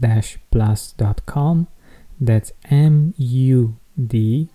mood-plus.com. 0.00 1.68
That's 2.20 2.52
M 2.70 3.14
U 3.16 3.76
D 4.06 4.48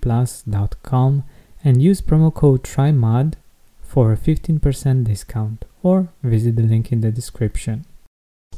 plus.com 0.00 1.24
and 1.64 1.82
use 1.82 2.00
promo 2.00 2.34
code 2.34 2.64
TRYMOD 2.64 3.34
for 3.80 4.12
a 4.12 4.16
15% 4.16 5.04
discount 5.04 5.64
or 5.82 6.08
visit 6.22 6.56
the 6.56 6.62
link 6.62 6.90
in 6.90 7.00
the 7.00 7.12
description. 7.12 7.84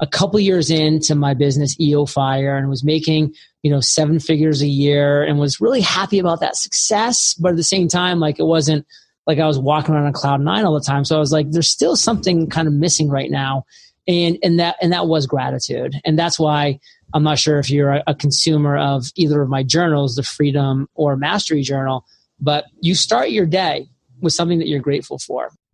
A 0.00 0.06
couple 0.06 0.40
years 0.40 0.70
into 0.70 1.14
my 1.14 1.34
business, 1.34 1.78
EO 1.80 2.06
Fire, 2.06 2.56
and 2.56 2.68
was 2.68 2.82
making, 2.82 3.32
you 3.62 3.70
know, 3.70 3.80
seven 3.80 4.18
figures 4.18 4.60
a 4.60 4.66
year 4.66 5.22
and 5.22 5.38
was 5.38 5.60
really 5.60 5.80
happy 5.80 6.18
about 6.18 6.40
that 6.40 6.56
success. 6.56 7.34
But 7.34 7.50
at 7.50 7.56
the 7.56 7.64
same 7.64 7.88
time, 7.88 8.18
like 8.18 8.40
it 8.40 8.44
wasn't 8.44 8.86
like 9.26 9.38
I 9.38 9.46
was 9.46 9.58
walking 9.58 9.94
around 9.94 10.06
on 10.06 10.12
cloud 10.12 10.40
nine 10.40 10.64
all 10.64 10.74
the 10.74 10.84
time. 10.84 11.04
So 11.04 11.16
I 11.16 11.20
was 11.20 11.32
like, 11.32 11.50
there's 11.50 11.70
still 11.70 11.94
something 11.94 12.48
kind 12.48 12.66
of 12.66 12.74
missing 12.74 13.08
right 13.08 13.30
now. 13.30 13.64
And, 14.06 14.38
and 14.42 14.58
that, 14.60 14.76
and 14.82 14.92
that 14.92 15.06
was 15.06 15.26
gratitude. 15.26 15.94
And 16.04 16.18
that's 16.18 16.38
why 16.38 16.78
I'm 17.14 17.22
not 17.22 17.38
sure 17.38 17.58
if 17.58 17.70
you're 17.70 17.92
a, 17.92 18.02
a 18.08 18.14
consumer 18.14 18.76
of 18.76 19.06
either 19.14 19.40
of 19.40 19.48
my 19.48 19.62
journals, 19.62 20.16
the 20.16 20.22
Freedom 20.22 20.88
or 20.94 21.16
Mastery 21.16 21.62
Journal, 21.62 22.04
but 22.40 22.66
you 22.80 22.94
start 22.94 23.30
your 23.30 23.46
day 23.46 23.88
with 24.20 24.32
something 24.32 24.58
that 24.58 24.68
you're 24.68 24.80
grateful 24.80 25.18
for. 25.18 25.50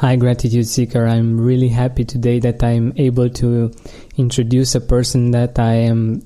Hi, 0.00 0.14
Gratitude 0.16 0.66
Seeker. 0.66 1.06
I'm 1.06 1.40
really 1.40 1.70
happy 1.70 2.04
today 2.04 2.38
that 2.40 2.62
I'm 2.62 2.92
able 2.98 3.30
to 3.30 3.72
introduce 4.18 4.74
a 4.74 4.80
person 4.82 5.30
that 5.30 5.58
I 5.58 5.72
am 5.72 6.22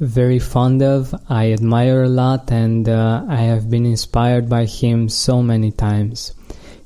very 0.00 0.40
fond 0.40 0.82
of, 0.82 1.14
I 1.28 1.52
admire 1.52 2.02
a 2.02 2.08
lot, 2.08 2.50
and 2.50 2.88
uh, 2.88 3.24
I 3.28 3.36
have 3.36 3.70
been 3.70 3.86
inspired 3.86 4.48
by 4.48 4.64
him 4.64 5.08
so 5.08 5.40
many 5.40 5.70
times. 5.70 6.34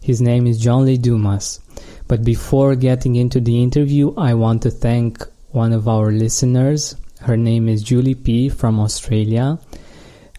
His 0.03 0.21
name 0.21 0.47
is 0.47 0.61
John 0.61 0.85
Lee 0.85 0.99
Dumas. 0.99 1.59
But 2.07 2.23
before 2.23 2.77
getting 2.77 3.17
into 3.17 3.41
the 3.41 3.63
interview, 3.63 4.13
I 4.19 4.35
want 4.35 4.61
to 4.65 4.71
thank 4.71 5.27
one 5.53 5.73
of 5.73 5.89
our 5.89 6.13
listeners. 6.13 6.97
Her 7.23 7.39
name 7.39 7.67
is 7.67 7.83
Julie 7.83 8.15
P. 8.15 8.51
from 8.51 8.79
Australia 8.79 9.59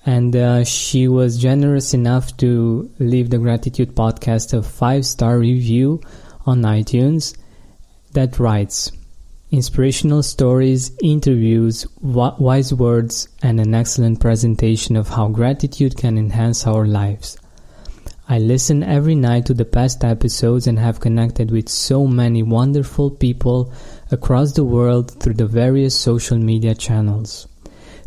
and 0.05 0.35
uh, 0.35 0.63
she 0.63 1.07
was 1.07 1.37
generous 1.37 1.93
enough 1.93 2.35
to 2.37 2.89
leave 2.99 3.29
the 3.29 3.37
gratitude 3.37 3.95
podcast 3.95 4.57
a 4.57 4.63
five 4.63 5.05
star 5.05 5.37
review 5.37 6.01
on 6.45 6.61
iTunes 6.61 7.37
that 8.13 8.39
writes 8.39 8.91
inspirational 9.51 10.23
stories, 10.23 10.91
interviews, 11.03 11.85
wise 12.01 12.73
words, 12.73 13.27
and 13.43 13.59
an 13.59 13.73
excellent 13.73 14.19
presentation 14.19 14.95
of 14.95 15.09
how 15.09 15.27
gratitude 15.27 15.97
can 15.97 16.17
enhance 16.17 16.65
our 16.65 16.87
lives. 16.87 17.37
I 18.29 18.39
listen 18.39 18.81
every 18.81 19.15
night 19.15 19.45
to 19.47 19.53
the 19.53 19.65
past 19.65 20.05
episodes 20.05 20.65
and 20.65 20.79
have 20.79 21.01
connected 21.01 21.51
with 21.51 21.67
so 21.67 22.07
many 22.07 22.41
wonderful 22.43 23.11
people 23.11 23.73
across 24.09 24.53
the 24.53 24.63
world 24.63 25.19
through 25.19 25.33
the 25.33 25.45
various 25.45 25.99
social 25.99 26.37
media 26.37 26.73
channels. 26.73 27.49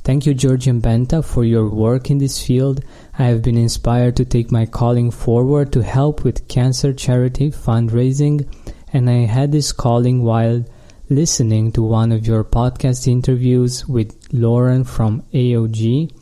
Thank 0.04 0.26
you, 0.26 0.34
Georgian 0.34 0.82
Benta, 0.82 1.24
for 1.24 1.44
your 1.44 1.70
work 1.70 2.10
in 2.10 2.18
this 2.18 2.46
field. 2.46 2.84
I 3.18 3.22
have 3.24 3.40
been 3.40 3.56
inspired 3.56 4.16
to 4.16 4.26
take 4.26 4.52
my 4.52 4.66
calling 4.66 5.10
forward 5.10 5.72
to 5.72 5.82
help 5.82 6.24
with 6.24 6.46
cancer 6.46 6.92
charity 6.92 7.50
fundraising, 7.50 8.46
and 8.92 9.08
I 9.08 9.24
had 9.24 9.50
this 9.50 9.72
calling 9.72 10.22
while 10.22 10.62
listening 11.08 11.72
to 11.72 11.82
one 11.82 12.12
of 12.12 12.26
your 12.26 12.44
podcast 12.44 13.08
interviews 13.08 13.88
with 13.88 14.14
Lauren 14.30 14.84
from 14.84 15.22
AOG. 15.32 16.12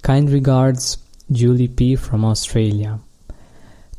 Kind 0.00 0.30
regards, 0.30 0.96
Julie 1.30 1.68
P. 1.68 1.96
from 1.96 2.24
Australia. 2.24 3.00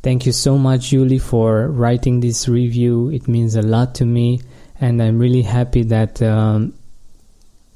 Thank 0.01 0.25
you 0.25 0.31
so 0.31 0.57
much, 0.57 0.89
Julie, 0.89 1.19
for 1.19 1.67
writing 1.67 2.21
this 2.21 2.47
review. 2.47 3.09
It 3.09 3.27
means 3.27 3.55
a 3.55 3.61
lot 3.61 3.93
to 3.95 4.05
me, 4.05 4.41
and 4.79 4.99
I'm 4.99 5.19
really 5.19 5.43
happy 5.43 5.83
that 5.83 6.23
um, 6.23 6.73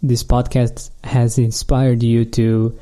this 0.02 0.24
podcast 0.24 0.92
has 1.04 1.38
inspired 1.38 2.04
you 2.04 2.26
to 2.26 2.78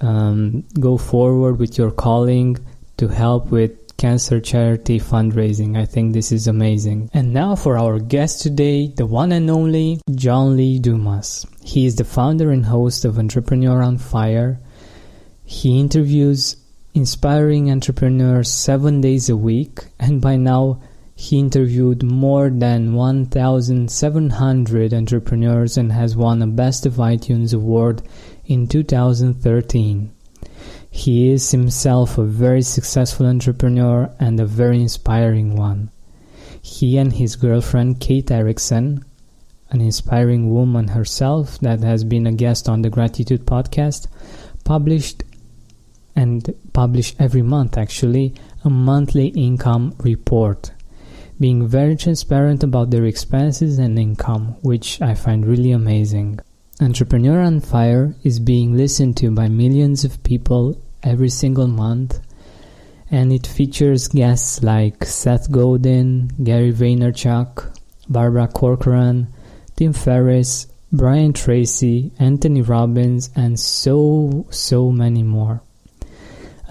um, 0.00 0.64
go 0.78 0.98
forward 0.98 1.58
with 1.58 1.78
your 1.78 1.90
calling 1.90 2.58
to 2.96 3.08
help 3.08 3.50
with 3.50 3.96
cancer 3.96 4.40
charity 4.40 4.98
fundraising. 4.98 5.76
I 5.76 5.86
think 5.86 6.12
this 6.12 6.32
is 6.32 6.48
amazing. 6.48 7.08
And 7.14 7.32
now 7.32 7.54
for 7.54 7.78
our 7.78 7.98
guest 8.00 8.42
today, 8.42 8.88
the 8.88 9.06
one 9.06 9.30
and 9.32 9.48
only 9.48 10.00
John 10.14 10.56
Lee 10.56 10.78
Dumas. 10.78 11.46
He 11.62 11.86
is 11.86 11.96
the 11.96 12.04
founder 12.04 12.50
and 12.50 12.66
host 12.66 13.04
of 13.04 13.18
Entrepreneur 13.18 13.80
on 13.82 13.98
Fire. 13.98 14.58
He 15.44 15.78
interviews 15.78 16.56
inspiring 16.94 17.70
entrepreneurs 17.70 18.50
seven 18.50 19.00
days 19.00 19.28
a 19.28 19.36
week, 19.36 19.80
and 19.98 20.20
by 20.20 20.36
now 20.36 20.80
he 21.22 21.38
interviewed 21.38 22.02
more 22.02 22.50
than 22.50 22.94
1,700 22.94 24.92
entrepreneurs 24.92 25.76
and 25.76 25.92
has 25.92 26.16
won 26.16 26.42
a 26.42 26.48
Best 26.48 26.84
of 26.84 26.94
iTunes 26.94 27.54
award 27.54 28.02
in 28.44 28.66
2013. 28.66 30.10
He 30.90 31.30
is 31.30 31.52
himself 31.52 32.18
a 32.18 32.24
very 32.24 32.62
successful 32.62 33.26
entrepreneur 33.26 34.12
and 34.18 34.40
a 34.40 34.46
very 34.46 34.80
inspiring 34.82 35.54
one. 35.54 35.92
He 36.60 36.98
and 36.98 37.12
his 37.12 37.36
girlfriend 37.36 38.00
Kate 38.00 38.28
Erickson, 38.28 39.04
an 39.70 39.80
inspiring 39.80 40.52
woman 40.52 40.88
herself 40.88 41.56
that 41.60 41.82
has 41.82 42.02
been 42.02 42.26
a 42.26 42.32
guest 42.32 42.68
on 42.68 42.82
the 42.82 42.90
Gratitude 42.90 43.46
podcast, 43.46 44.08
published 44.64 45.22
and 46.16 46.52
publish 46.72 47.14
every 47.20 47.42
month 47.42 47.78
actually 47.78 48.34
a 48.64 48.70
monthly 48.70 49.28
income 49.28 49.94
report 49.98 50.72
being 51.42 51.66
very 51.66 51.96
transparent 51.96 52.62
about 52.62 52.90
their 52.90 53.04
expenses 53.04 53.80
and 53.80 53.98
income, 53.98 54.54
which 54.62 55.02
I 55.02 55.14
find 55.16 55.44
really 55.44 55.72
amazing. 55.72 56.38
Entrepreneur 56.80 57.40
on 57.40 57.58
Fire 57.58 58.14
is 58.22 58.38
being 58.38 58.76
listened 58.76 59.16
to 59.16 59.30
by 59.32 59.48
millions 59.48 60.04
of 60.04 60.22
people 60.22 60.80
every 61.02 61.30
single 61.30 61.66
month, 61.66 62.20
and 63.10 63.32
it 63.32 63.44
features 63.44 64.06
guests 64.06 64.62
like 64.62 65.04
Seth 65.04 65.50
Godin, 65.50 66.30
Gary 66.44 66.72
Vaynerchuk, 66.72 67.76
Barbara 68.08 68.46
Corcoran, 68.46 69.26
Tim 69.74 69.92
Ferriss, 69.92 70.68
Brian 70.92 71.32
Tracy, 71.32 72.12
Anthony 72.20 72.62
Robbins, 72.62 73.30
and 73.34 73.58
so, 73.58 74.46
so 74.50 74.92
many 74.92 75.24
more. 75.24 75.60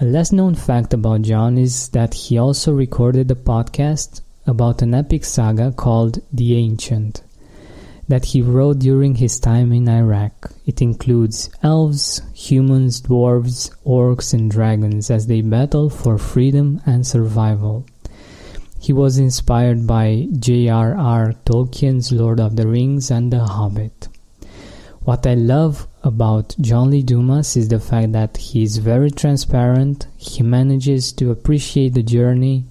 A 0.00 0.06
less 0.06 0.32
known 0.32 0.54
fact 0.54 0.94
about 0.94 1.20
John 1.20 1.58
is 1.58 1.88
that 1.90 2.14
he 2.14 2.38
also 2.38 2.72
recorded 2.72 3.30
a 3.30 3.34
podcast 3.34 4.22
about 4.46 4.82
an 4.82 4.94
epic 4.94 5.24
saga 5.24 5.72
called 5.72 6.20
The 6.32 6.56
Ancient 6.56 7.22
that 8.08 8.26
he 8.26 8.42
wrote 8.42 8.78
during 8.78 9.14
his 9.14 9.40
time 9.40 9.72
in 9.72 9.88
Iraq. 9.88 10.52
It 10.66 10.82
includes 10.82 11.48
elves, 11.62 12.20
humans, 12.34 13.00
dwarves, 13.00 13.70
orcs, 13.86 14.34
and 14.34 14.50
dragons 14.50 15.10
as 15.10 15.26
they 15.26 15.40
battle 15.40 15.88
for 15.88 16.18
freedom 16.18 16.82
and 16.84 17.06
survival. 17.06 17.86
He 18.78 18.92
was 18.92 19.16
inspired 19.16 19.86
by 19.86 20.28
J.R.R. 20.38 21.34
Tolkien's 21.46 22.10
Lord 22.10 22.40
of 22.40 22.56
the 22.56 22.66
Rings 22.66 23.10
and 23.10 23.32
The 23.32 23.44
Hobbit. 23.44 24.08
What 25.04 25.26
I 25.26 25.34
love 25.34 25.86
about 26.02 26.54
John 26.60 26.90
Lee 26.90 27.02
Dumas 27.02 27.56
is 27.56 27.68
the 27.68 27.80
fact 27.80 28.12
that 28.12 28.36
he 28.36 28.62
is 28.62 28.76
very 28.78 29.10
transparent, 29.10 30.06
he 30.16 30.42
manages 30.42 31.12
to 31.12 31.30
appreciate 31.30 31.94
the 31.94 32.02
journey, 32.02 32.64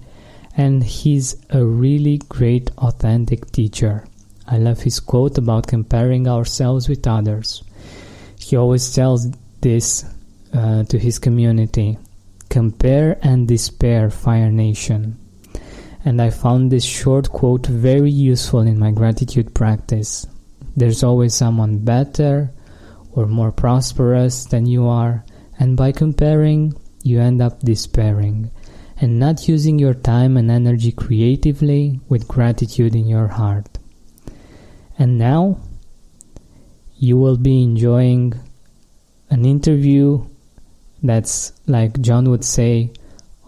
and 0.56 0.84
he's 0.84 1.36
a 1.50 1.64
really 1.64 2.18
great 2.28 2.70
authentic 2.78 3.50
teacher. 3.52 4.04
I 4.46 4.58
love 4.58 4.80
his 4.80 5.00
quote 5.00 5.38
about 5.38 5.66
comparing 5.66 6.28
ourselves 6.28 6.88
with 6.88 7.06
others. 7.06 7.62
He 8.38 8.56
always 8.56 8.94
tells 8.94 9.28
this 9.60 10.04
uh, 10.52 10.84
to 10.84 10.98
his 10.98 11.18
community 11.18 11.98
compare 12.48 13.18
and 13.22 13.48
despair, 13.48 14.10
Fire 14.10 14.50
Nation 14.50 15.16
and 16.04 16.20
I 16.20 16.30
found 16.30 16.70
this 16.70 16.84
short 16.84 17.30
quote 17.30 17.66
very 17.66 18.10
useful 18.10 18.60
in 18.60 18.78
my 18.78 18.90
gratitude 18.90 19.54
practice. 19.54 20.26
There's 20.76 21.02
always 21.02 21.34
someone 21.34 21.78
better 21.78 22.52
or 23.12 23.26
more 23.26 23.52
prosperous 23.52 24.44
than 24.46 24.66
you 24.66 24.86
are, 24.86 25.24
and 25.58 25.76
by 25.76 25.92
comparing, 25.92 26.74
you 27.02 27.20
end 27.20 27.42
up 27.42 27.60
despairing 27.60 28.50
and 29.02 29.18
not 29.18 29.48
using 29.48 29.80
your 29.80 29.94
time 29.94 30.36
and 30.36 30.48
energy 30.48 30.92
creatively 30.92 31.98
with 32.08 32.28
gratitude 32.28 32.94
in 32.94 33.08
your 33.08 33.26
heart. 33.26 33.78
And 34.96 35.18
now, 35.18 35.60
you 36.94 37.16
will 37.16 37.36
be 37.36 37.64
enjoying 37.64 38.32
an 39.28 39.44
interview 39.44 40.24
that's, 41.02 41.52
like 41.66 42.00
John 42.00 42.30
would 42.30 42.44
say, 42.44 42.92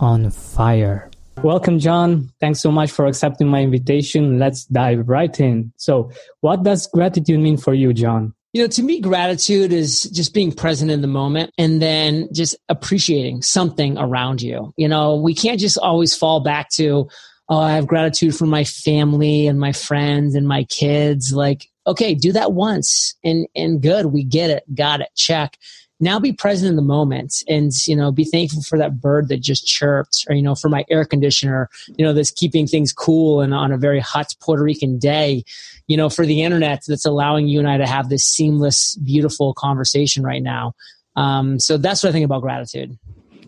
on 0.01 0.29
fire. 0.31 1.09
Welcome, 1.45 1.79
John. 1.79 2.33
Thanks 2.41 2.61
so 2.61 2.73
much 2.73 2.91
for 2.91 3.07
accepting 3.07 3.47
my 3.47 3.63
invitation. 3.63 4.41
Let's 4.41 4.65
dive 4.65 5.09
right 5.09 5.39
in. 5.39 5.73
So, 5.77 6.11
what 6.41 6.65
does 6.65 6.89
gratitude 6.89 7.39
mean 7.39 7.59
for 7.59 7.75
you, 7.75 7.93
John? 7.93 8.34
You 8.55 8.63
know, 8.63 8.69
to 8.69 8.85
me, 8.85 9.01
gratitude 9.01 9.73
is 9.73 10.05
just 10.05 10.33
being 10.33 10.53
present 10.53 10.89
in 10.89 11.01
the 11.01 11.09
moment 11.09 11.51
and 11.59 11.83
then 11.83 12.29
just 12.33 12.55
appreciating 12.69 13.43
something 13.43 13.99
around 13.99 14.43
you. 14.43 14.73
You 14.77 14.87
know, 14.87 15.17
we 15.17 15.35
can't 15.35 15.59
just 15.59 15.77
always 15.77 16.17
fall 16.17 16.39
back 16.39 16.71
to, 16.75 17.09
oh, 17.49 17.59
I 17.59 17.73
have 17.73 17.89
gratitude 17.89 18.37
for 18.37 18.47
my 18.47 18.63
family 18.63 19.49
and 19.49 19.59
my 19.59 19.73
friends 19.73 20.37
and 20.37 20.47
my 20.47 20.63
kids. 20.65 21.33
Like, 21.33 21.69
okay, 21.85 22.15
do 22.15 22.31
that 22.31 22.53
once 22.53 23.17
and, 23.25 23.49
and 23.57 23.83
good. 23.83 24.07
We 24.07 24.23
get 24.23 24.51
it. 24.51 24.63
Got 24.73 25.01
it. 25.01 25.09
Check 25.17 25.59
now 26.05 26.21
be 26.21 26.33
present 26.33 26.69
in 26.69 26.77
the 26.77 26.83
moment 26.83 27.43
and 27.49 27.73
you 27.87 27.97
know 27.97 28.13
be 28.13 28.25
thankful 28.25 28.63
for 28.63 28.79
that 28.79 29.01
bird 29.01 29.29
that 29.29 29.41
just 29.41 29.67
chirped 29.67 30.25
or 30.29 30.37
you 30.37 30.43
know 30.43 30.55
for 30.55 30.69
my 30.69 30.85
air 30.91 31.05
conditioner 31.05 31.69
you 31.97 32.05
know 32.05 32.13
that's 32.13 32.31
keeping 32.31 32.67
things 32.67 32.93
cool 32.93 33.41
and 33.41 33.55
on 33.55 33.73
a 33.73 33.79
very 33.79 34.01
hot 34.01 34.33
puerto 34.41 34.63
rican 34.63 34.99
day 34.99 35.43
you 35.87 35.97
know 35.97 36.09
for 36.09 36.27
the 36.27 36.43
internet 36.43 36.83
that's 36.87 37.07
allowing 37.07 37.49
you 37.49 37.59
and 37.59 37.69
i 37.69 37.77
to 37.77 37.87
have 37.87 38.09
this 38.09 38.25
seamless 38.25 38.95
beautiful 38.97 39.55
conversation 39.55 40.23
right 40.23 40.43
now. 40.43 40.75
Um, 41.17 41.59
so 41.59 41.77
that's 41.77 42.03
what 42.03 42.11
i 42.11 42.13
think 42.13 42.25
about 42.25 42.43
gratitude. 42.43 42.99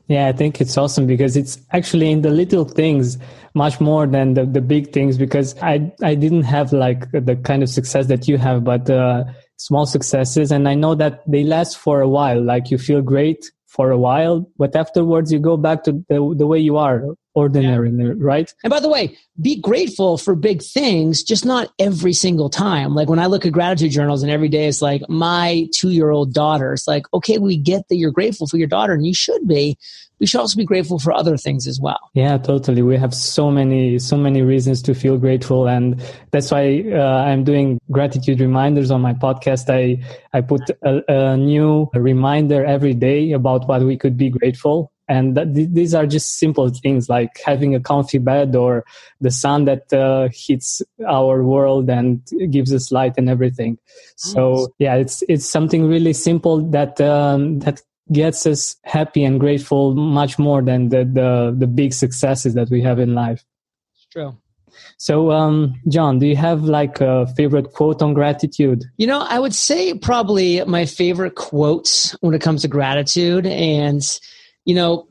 Yeah, 0.09 0.29
I 0.29 0.33
think 0.33 0.61
it's 0.61 0.77
awesome 0.79 1.07
because 1.07 1.37
it's 1.37 1.59
actually 1.73 2.13
in 2.13 2.23
the 2.23 2.31
little 2.31 2.65
things 2.65 3.19
much 3.55 3.81
more 3.81 4.07
than 4.07 4.35
the, 4.35 4.45
the 4.47 4.61
big 4.61 4.93
things 4.93 5.19
because 5.19 5.61
I, 5.61 5.91
I 6.01 6.15
didn't 6.15 6.45
have 6.45 6.73
like 6.73 7.11
the 7.11 7.35
kind 7.43 7.65
of 7.65 7.69
success 7.69 8.07
that 8.07 8.29
you 8.29 8.39
have, 8.39 8.63
but 8.63 8.89
uh, 8.89 9.25
small 9.57 9.87
successes 9.87 10.53
and 10.53 10.69
i 10.69 10.75
know 10.75 10.95
that 10.95 11.23
they 11.27 11.43
last 11.43 11.79
for 11.79 12.01
a 12.01 12.09
while. 12.09 12.43
Like 12.43 12.71
you 12.71 12.79
feel 12.79 13.03
great 13.03 13.51
for 13.67 13.91
a 13.91 13.99
while 13.99 14.49
but 14.57 14.77
afterwards 14.77 15.33
you 15.33 15.39
go 15.39 15.57
back 15.57 15.85
to 15.85 15.93
the, 16.09 16.35
the 16.37 16.47
way 16.47 16.59
you 16.59 16.77
are 16.77 17.03
ordinary 17.37 17.91
yeah. 17.91 18.13
right 18.17 18.55
and 18.65 18.71
by 18.71 18.81
the 18.81 18.89
way 18.89 19.17
be 19.41 19.61
grateful 19.61 20.17
for 20.17 20.35
big 20.35 20.63
things 20.63 21.23
just 21.23 21.45
not 21.45 21.71
every 21.79 22.13
single 22.13 22.49
time 22.49 22.95
like 22.95 23.09
when 23.09 23.19
i 23.19 23.27
look 23.27 23.47
at 23.47 23.53
gratitude 23.53 23.93
journals 23.93 24.23
and 24.23 24.33
every 24.33 24.49
day 24.49 24.67
it's 24.67 24.83
like 24.83 25.03
my 25.09 25.69
two 25.75 25.91
year 25.91 26.11
old 26.11 26.33
daughter 26.33 26.73
it's 26.73 26.89
like 26.89 27.05
okay 27.13 27.39
we 27.39 27.57
get 27.57 27.87
that 27.89 27.97
you're 27.97 28.11
grateful 28.11 28.47
for 28.47 28.57
your 28.57 28.67
daughter 28.67 28.95
and 28.95 29.07
you 29.07 29.15
should 29.15 29.47
be 29.47 29.77
we 30.19 30.27
should 30.27 30.41
also 30.41 30.57
be 30.57 30.65
grateful 30.65 30.99
for 30.99 31.13
other 31.13 31.37
things 31.37 31.67
as 31.67 31.79
well. 31.79 32.11
Yeah, 32.15 32.39
totally. 32.39 32.83
We 32.83 32.97
have 32.97 33.15
so 33.15 33.51
many, 33.51 33.99
so 33.99 34.17
many 34.17 34.43
reasons 34.43 34.81
to 34.83 34.95
feel 34.95 35.19
grateful. 35.19 35.69
And 35.69 36.03
that's 36.31 36.51
why 36.51 36.85
uh, 36.91 37.25
I'm 37.25 37.45
doing 37.45 37.79
gratitude 37.91 38.41
reminders 38.41 38.91
on 38.91 39.03
my 39.03 39.13
podcast. 39.13 39.69
I, 39.69 40.03
I 40.33 40.41
put 40.41 40.71
a, 40.83 41.03
a 41.09 41.37
new 41.37 41.91
reminder 41.95 42.65
every 42.65 42.95
day 42.95 43.33
about 43.33 43.69
what 43.69 43.83
we 43.83 43.97
could 43.97 44.17
be 44.17 44.31
grateful. 44.31 44.91
And 45.09 45.37
that, 45.37 45.55
these 45.55 45.95
are 45.95 46.07
just 46.07 46.39
simple 46.39 46.69
things 46.69 47.09
like 47.09 47.41
having 47.45 47.75
a 47.75 47.81
comfy 47.81 48.19
bed 48.19 48.57
or 48.57 48.85
the 49.21 49.31
sun 49.31 49.65
that 49.67 49.93
uh, 49.93 50.29
hits 50.33 50.83
our 51.07 51.45
world 51.45 51.89
and 51.89 52.23
gives 52.51 52.75
us 52.75 52.91
light 52.91 53.15
and 53.17 53.31
everything. 53.31 53.79
So 54.17 54.75
yeah, 54.79 54.97
it's 54.97 55.23
it's 55.29 55.49
something 55.49 55.87
really 55.87 56.13
simple 56.13 56.61
that 56.71 57.01
um, 57.01 57.61
that 57.61 57.83
gets 58.13 58.47
us 58.47 58.77
happy 58.83 59.25
and 59.25 59.39
grateful 59.39 59.95
much 59.95 60.39
more 60.39 60.61
than 60.61 60.89
the 60.89 61.05
the, 61.05 61.55
the 61.57 61.67
big 61.67 61.93
successes 61.93 62.55
that 62.55 62.71
we 62.71 62.83
have 62.83 62.99
in 62.99 63.15
life. 63.15 63.45
It's 63.95 64.07
true. 64.07 64.37
So, 64.99 65.31
um, 65.31 65.81
John, 65.89 66.19
do 66.19 66.27
you 66.27 66.37
have 66.37 66.65
like 66.65 67.01
a 67.01 67.27
favorite 67.37 67.73
quote 67.73 68.03
on 68.03 68.15
gratitude? 68.15 68.85
You 68.97 69.07
know, 69.07 69.21
I 69.21 69.39
would 69.39 69.55
say 69.55 69.95
probably 69.95 70.65
my 70.65 70.85
favorite 70.85 71.35
quotes 71.35 72.13
when 72.21 72.35
it 72.35 72.43
comes 72.43 72.63
to 72.63 72.69
gratitude. 72.69 73.47
And, 73.47 74.03
you 74.67 74.75
know, 74.75 75.09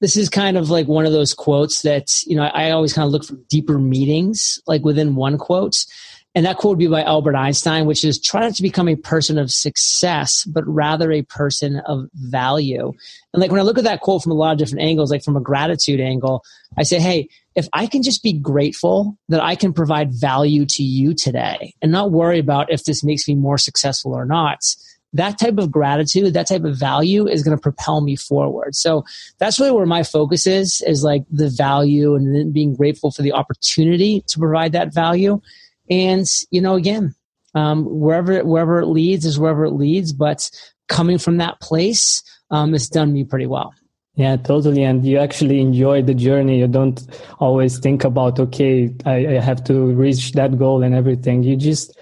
this 0.00 0.16
is 0.16 0.28
kind 0.28 0.58
of 0.58 0.68
like 0.68 0.86
one 0.86 1.06
of 1.06 1.12
those 1.12 1.32
quotes 1.32 1.82
that, 1.82 2.08
you 2.26 2.36
know, 2.36 2.42
I 2.42 2.70
always 2.70 2.92
kind 2.92 3.06
of 3.06 3.12
look 3.12 3.24
for 3.24 3.36
deeper 3.48 3.78
meanings, 3.78 4.60
like 4.66 4.84
within 4.84 5.14
one 5.14 5.38
quote. 5.38 5.86
And 6.34 6.44
that 6.44 6.58
quote 6.58 6.72
would 6.72 6.78
be 6.78 6.86
by 6.86 7.02
Albert 7.02 7.34
Einstein, 7.34 7.86
which 7.86 8.04
is 8.04 8.20
try 8.20 8.42
not 8.42 8.54
to 8.56 8.62
become 8.62 8.90
a 8.90 8.96
person 8.96 9.38
of 9.38 9.50
success, 9.50 10.44
but 10.44 10.64
rather 10.66 11.10
a 11.10 11.22
person 11.22 11.80
of 11.86 12.08
value. 12.12 12.92
And 13.32 13.40
like 13.40 13.50
when 13.50 13.58
I 13.58 13.62
look 13.62 13.78
at 13.78 13.84
that 13.84 14.02
quote 14.02 14.22
from 14.22 14.32
a 14.32 14.34
lot 14.34 14.52
of 14.52 14.58
different 14.58 14.84
angles, 14.84 15.10
like 15.10 15.24
from 15.24 15.36
a 15.36 15.40
gratitude 15.40 15.98
angle, 15.98 16.44
I 16.76 16.82
say, 16.82 17.00
hey, 17.00 17.30
if 17.54 17.66
I 17.72 17.86
can 17.86 18.02
just 18.02 18.22
be 18.22 18.34
grateful 18.34 19.16
that 19.30 19.42
I 19.42 19.54
can 19.54 19.72
provide 19.72 20.12
value 20.12 20.66
to 20.66 20.82
you 20.82 21.14
today 21.14 21.72
and 21.80 21.90
not 21.90 22.10
worry 22.10 22.38
about 22.38 22.70
if 22.70 22.84
this 22.84 23.02
makes 23.02 23.26
me 23.26 23.34
more 23.34 23.56
successful 23.56 24.12
or 24.12 24.26
not, 24.26 24.58
that 25.16 25.38
type 25.38 25.58
of 25.58 25.70
gratitude, 25.70 26.34
that 26.34 26.48
type 26.48 26.64
of 26.64 26.76
value 26.76 27.26
is 27.26 27.42
going 27.42 27.56
to 27.56 27.60
propel 27.60 28.00
me 28.00 28.16
forward. 28.16 28.74
So 28.74 29.04
that's 29.38 29.58
really 29.58 29.72
where 29.72 29.86
my 29.86 30.02
focus 30.02 30.46
is, 30.46 30.82
is 30.86 31.02
like 31.02 31.24
the 31.30 31.50
value 31.50 32.14
and 32.14 32.52
being 32.52 32.74
grateful 32.74 33.10
for 33.10 33.22
the 33.22 33.32
opportunity 33.32 34.22
to 34.28 34.38
provide 34.38 34.72
that 34.72 34.94
value 34.94 35.40
and, 35.90 36.26
you 36.50 36.60
know, 36.60 36.74
again, 36.74 37.14
um, 37.54 37.84
wherever, 37.84 38.44
wherever 38.44 38.80
it 38.80 38.86
leads 38.86 39.24
is 39.24 39.38
wherever 39.38 39.64
it 39.64 39.72
leads. 39.72 40.12
But 40.12 40.50
coming 40.88 41.18
from 41.18 41.38
that 41.38 41.60
place, 41.60 42.22
um, 42.50 42.74
it's 42.74 42.88
done 42.88 43.12
me 43.12 43.24
pretty 43.24 43.46
well. 43.46 43.72
Yeah, 44.14 44.36
totally. 44.36 44.82
And 44.82 45.04
you 45.04 45.18
actually 45.18 45.60
enjoy 45.60 46.02
the 46.02 46.14
journey. 46.14 46.58
You 46.58 46.68
don't 46.68 47.06
always 47.38 47.78
think 47.78 48.02
about, 48.02 48.40
okay, 48.40 48.90
I, 49.04 49.36
I 49.36 49.40
have 49.40 49.62
to 49.64 49.92
reach 49.92 50.32
that 50.32 50.58
goal 50.58 50.82
and 50.82 50.94
everything. 50.94 51.42
You 51.42 51.54
just 51.54 51.96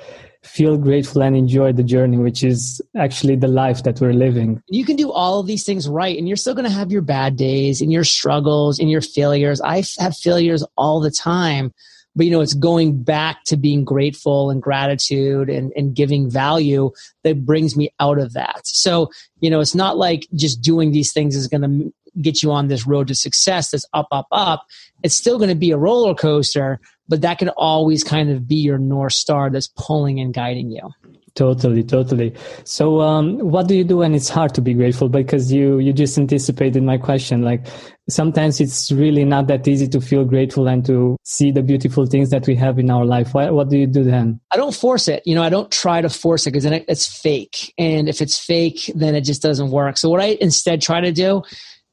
feel 0.45 0.77
grateful 0.77 1.23
and 1.23 1.37
enjoy 1.37 1.73
the 1.73 1.83
journey, 1.83 2.17
which 2.17 2.45
is 2.45 2.81
actually 2.97 3.37
the 3.37 3.49
life 3.49 3.83
that 3.83 4.01
we're 4.01 4.13
living. 4.13 4.63
You 4.69 4.85
can 4.85 4.97
do 4.97 5.11
all 5.11 5.41
of 5.41 5.47
these 5.47 5.65
things 5.65 5.89
right, 5.89 6.17
and 6.17 6.29
you're 6.29 6.37
still 6.37 6.55
going 6.55 6.69
to 6.69 6.75
have 6.75 6.93
your 6.93 7.03
bad 7.03 7.37
days 7.37 7.81
and 7.81 7.93
your 7.93 8.05
struggles 8.05 8.79
and 8.79 8.91
your 8.91 9.01
failures. 9.01 9.61
I 9.61 9.83
have 9.99 10.17
failures 10.17 10.65
all 10.77 11.01
the 11.01 11.11
time 11.11 11.73
but 12.17 12.27
you 12.27 12.33
know 12.33 12.41
it's 12.41 12.55
going 12.55 13.03
back 13.03 13.43
to 13.45 13.57
being 13.57 13.85
grateful 13.85 14.51
and 14.51 14.63
gratitude 14.63 15.49
and, 15.51 15.73
and 15.77 15.95
giving 15.95 16.31
value 16.31 16.91
that 17.23 17.45
brings 17.45 17.77
me 17.77 17.93
out 18.01 18.19
of 18.19 18.33
that 18.35 18.67
so 18.67 19.11
you 19.41 19.51
know 19.51 19.61
it's 19.61 19.75
not 19.75 19.97
like 19.97 20.27
just 20.35 20.61
doing 20.61 20.93
these 20.93 21.13
things 21.13 21.35
is 21.35 21.49
going 21.49 21.63
to 21.63 21.93
get 22.21 22.43
you 22.43 22.51
on 22.53 22.69
this 22.69 22.87
road 22.87 23.09
to 23.09 23.15
success 23.15 23.71
that's 23.71 23.87
up 23.93 24.09
up 24.11 24.27
up 24.33 24.67
it's 25.03 25.15
still 25.15 25.39
going 25.39 25.49
to 25.49 25.55
be 25.55 25.71
a 25.71 25.77
roller 25.77 26.15
coaster 26.15 26.81
but 27.09 27.21
that 27.21 27.39
can 27.39 27.51
always 27.51 28.03
kind 28.03 28.31
of 28.31 28.49
be 28.49 28.57
your 28.57 28.79
north 28.79 29.13
star 29.13 29.51
that's 29.51 29.69
pulling 29.77 30.21
and 30.21 30.35
guiding 30.35 30.71
you 30.71 30.91
Totally, 31.35 31.83
totally. 31.83 32.33
So, 32.63 33.01
um, 33.01 33.39
what 33.39 33.67
do 33.67 33.75
you 33.75 33.83
do 33.83 33.97
when 33.97 34.15
it's 34.15 34.29
hard 34.29 34.55
to 34.55 34.61
be 34.61 34.73
grateful? 34.73 35.09
Because 35.09 35.53
you 35.53 35.81
you 35.81 35.93
just 35.93 36.17
anticipated 36.17 36.85
my 36.85 36.97
question. 36.97 37.43
Like 37.43 37.67
sometimes 38.09 38.61
it's 38.61 38.93
really 38.93 39.25
not 39.25 39.49
that 39.49 39.67
easy 39.67 39.89
to 39.89 40.01
feel 40.01 40.25
grateful 40.25 40.69
and 40.69 40.87
to 40.87 41.17
see 41.25 41.51
the 41.51 41.63
beautiful 41.63 42.07
things 42.07 42.31
that 42.31 42.47
we 42.47 42.55
have 42.55 42.79
in 42.79 42.89
our 42.89 43.05
life. 43.05 43.35
What, 43.35 43.53
what 43.53 43.69
do 43.69 43.79
you 43.79 43.87
do 43.89 44.05
then? 44.05 44.41
I 44.53 44.57
don't 44.57 44.75
force 44.75 45.09
it. 45.09 45.23
You 45.27 45.35
know, 45.35 45.43
I 45.43 45.49
don't 45.49 45.73
try 45.73 46.01
to 46.01 46.09
force 46.09 46.47
it 46.47 46.53
because 46.53 46.65
then 46.65 46.85
it's 46.87 47.07
fake. 47.07 47.75
And 47.79 48.09
if 48.09 48.21
it's 48.21 48.39
fake, 48.39 48.93
then 48.95 49.17
it 49.17 49.23
just 49.23 49.43
doesn't 49.43 49.71
work. 49.71 49.97
So 49.97 50.11
what 50.11 50.21
I 50.21 50.37
instead 50.41 50.83
try 50.83 51.01
to 51.01 51.11
do 51.11 51.43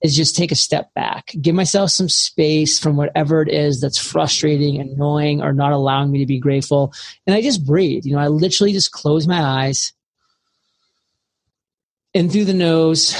is 0.01 0.15
just 0.15 0.35
take 0.35 0.51
a 0.51 0.55
step 0.55 0.93
back, 0.93 1.33
give 1.41 1.53
myself 1.53 1.91
some 1.91 2.09
space 2.09 2.79
from 2.79 2.97
whatever 2.97 3.41
it 3.41 3.49
is 3.49 3.81
that's 3.81 3.97
frustrating, 3.97 4.79
annoying, 4.79 5.41
or 5.41 5.53
not 5.53 5.71
allowing 5.71 6.11
me 6.11 6.19
to 6.19 6.25
be 6.25 6.39
grateful. 6.39 6.93
And 7.27 7.35
I 7.35 7.41
just 7.41 7.65
breathe. 7.65 8.05
You 8.05 8.13
know, 8.13 8.21
I 8.21 8.27
literally 8.27 8.73
just 8.73 8.91
close 8.91 9.27
my 9.27 9.41
eyes 9.41 9.93
in 12.13 12.29
through 12.29 12.45
the 12.45 12.53
nose, 12.53 13.15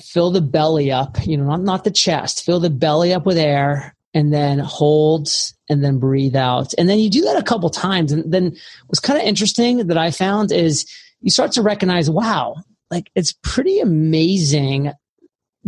fill 0.00 0.30
the 0.30 0.40
belly 0.40 0.92
up, 0.92 1.16
you 1.26 1.36
know, 1.36 1.44
not, 1.44 1.62
not 1.62 1.84
the 1.84 1.90
chest, 1.90 2.44
fill 2.44 2.60
the 2.60 2.70
belly 2.70 3.12
up 3.12 3.26
with 3.26 3.38
air 3.38 3.96
and 4.14 4.32
then 4.32 4.58
hold 4.58 5.28
and 5.68 5.82
then 5.82 5.98
breathe 5.98 6.36
out. 6.36 6.72
And 6.78 6.88
then 6.88 6.98
you 6.98 7.10
do 7.10 7.22
that 7.22 7.36
a 7.36 7.42
couple 7.42 7.70
times. 7.70 8.12
And 8.12 8.30
then 8.32 8.56
what's 8.86 9.00
kind 9.00 9.18
of 9.18 9.26
interesting 9.26 9.86
that 9.86 9.98
I 9.98 10.10
found 10.10 10.52
is 10.52 10.86
you 11.20 11.30
start 11.30 11.52
to 11.52 11.62
recognize, 11.62 12.10
wow, 12.10 12.56
like 12.90 13.10
it's 13.14 13.34
pretty 13.42 13.80
amazing 13.80 14.92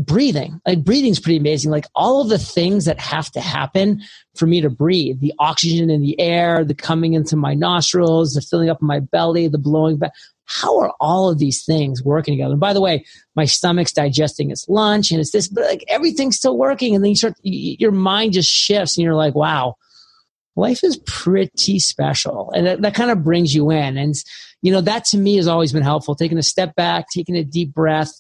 breathing. 0.07 0.61
Like 0.67 0.85
breathing's 0.85 1.21
pretty 1.21 1.37
amazing. 1.37 1.71
Like 1.71 1.87
all 1.95 2.21
of 2.21 2.29
the 2.29 2.39
things 2.39 2.87
that 2.87 2.99
have 2.99 3.31
to 3.33 3.41
happen 3.41 4.03
for 4.35 4.47
me 4.47 4.61
to 4.61 4.71
breathe, 4.71 5.21
the 5.21 5.35
oxygen 5.39 5.91
in 5.91 6.01
the 6.01 6.19
air, 6.19 6.65
the 6.65 6.75
coming 6.75 7.15
into 7.15 7.37
my 7.37 7.55
nostrils, 7.55 8.35
the 8.35 8.41
filling 8.41 8.71
up 8.71 8.81
my 8.81 9.01
belly, 9.01 9.49
the 9.49 9.59
blowing 9.59 9.99
back. 9.99 10.13
How 10.45 10.81
are 10.81 10.93
all 11.01 11.31
of 11.31 11.39
these 11.39 11.65
things 11.65 12.03
working 12.03 12.35
together? 12.35 12.53
And 12.53 12.61
by 12.61 12.73
the 12.73 12.81
way, 12.81 13.05
my 13.37 13.45
stomach's 13.45 13.93
digesting 13.93 14.51
its 14.51 14.69
lunch 14.69 15.13
and 15.13 15.21
it's 15.21 15.31
this, 15.31 15.47
but 15.47 15.65
like 15.65 15.85
everything's 15.87 16.37
still 16.37 16.59
working. 16.59 16.95
And 16.95 17.05
then 17.05 17.11
you 17.11 17.17
start, 17.17 17.35
your 17.43 17.93
mind 17.93 18.33
just 18.33 18.51
shifts 18.51 18.97
and 18.97 19.05
you're 19.05 19.15
like, 19.15 19.37
wow, 19.37 19.77
life 20.57 20.83
is 20.83 20.97
pretty 21.07 21.79
special. 21.79 22.51
And 22.51 22.67
that, 22.67 22.83
that 22.83 22.95
kind 22.95 23.13
of 23.13 23.23
brings 23.23 23.55
you 23.55 23.71
in. 23.71 23.97
And, 23.97 24.15
you 24.63 24.73
know, 24.73 24.81
that 24.81 25.05
to 25.07 25.19
me 25.19 25.37
has 25.37 25.47
always 25.47 25.73
been 25.73 25.83
helpful. 25.83 26.17
Taking 26.17 26.39
a 26.39 26.43
step 26.43 26.75
back, 26.75 27.07
taking 27.15 27.37
a 27.37 27.45
deep 27.45 27.73
breath, 27.73 28.13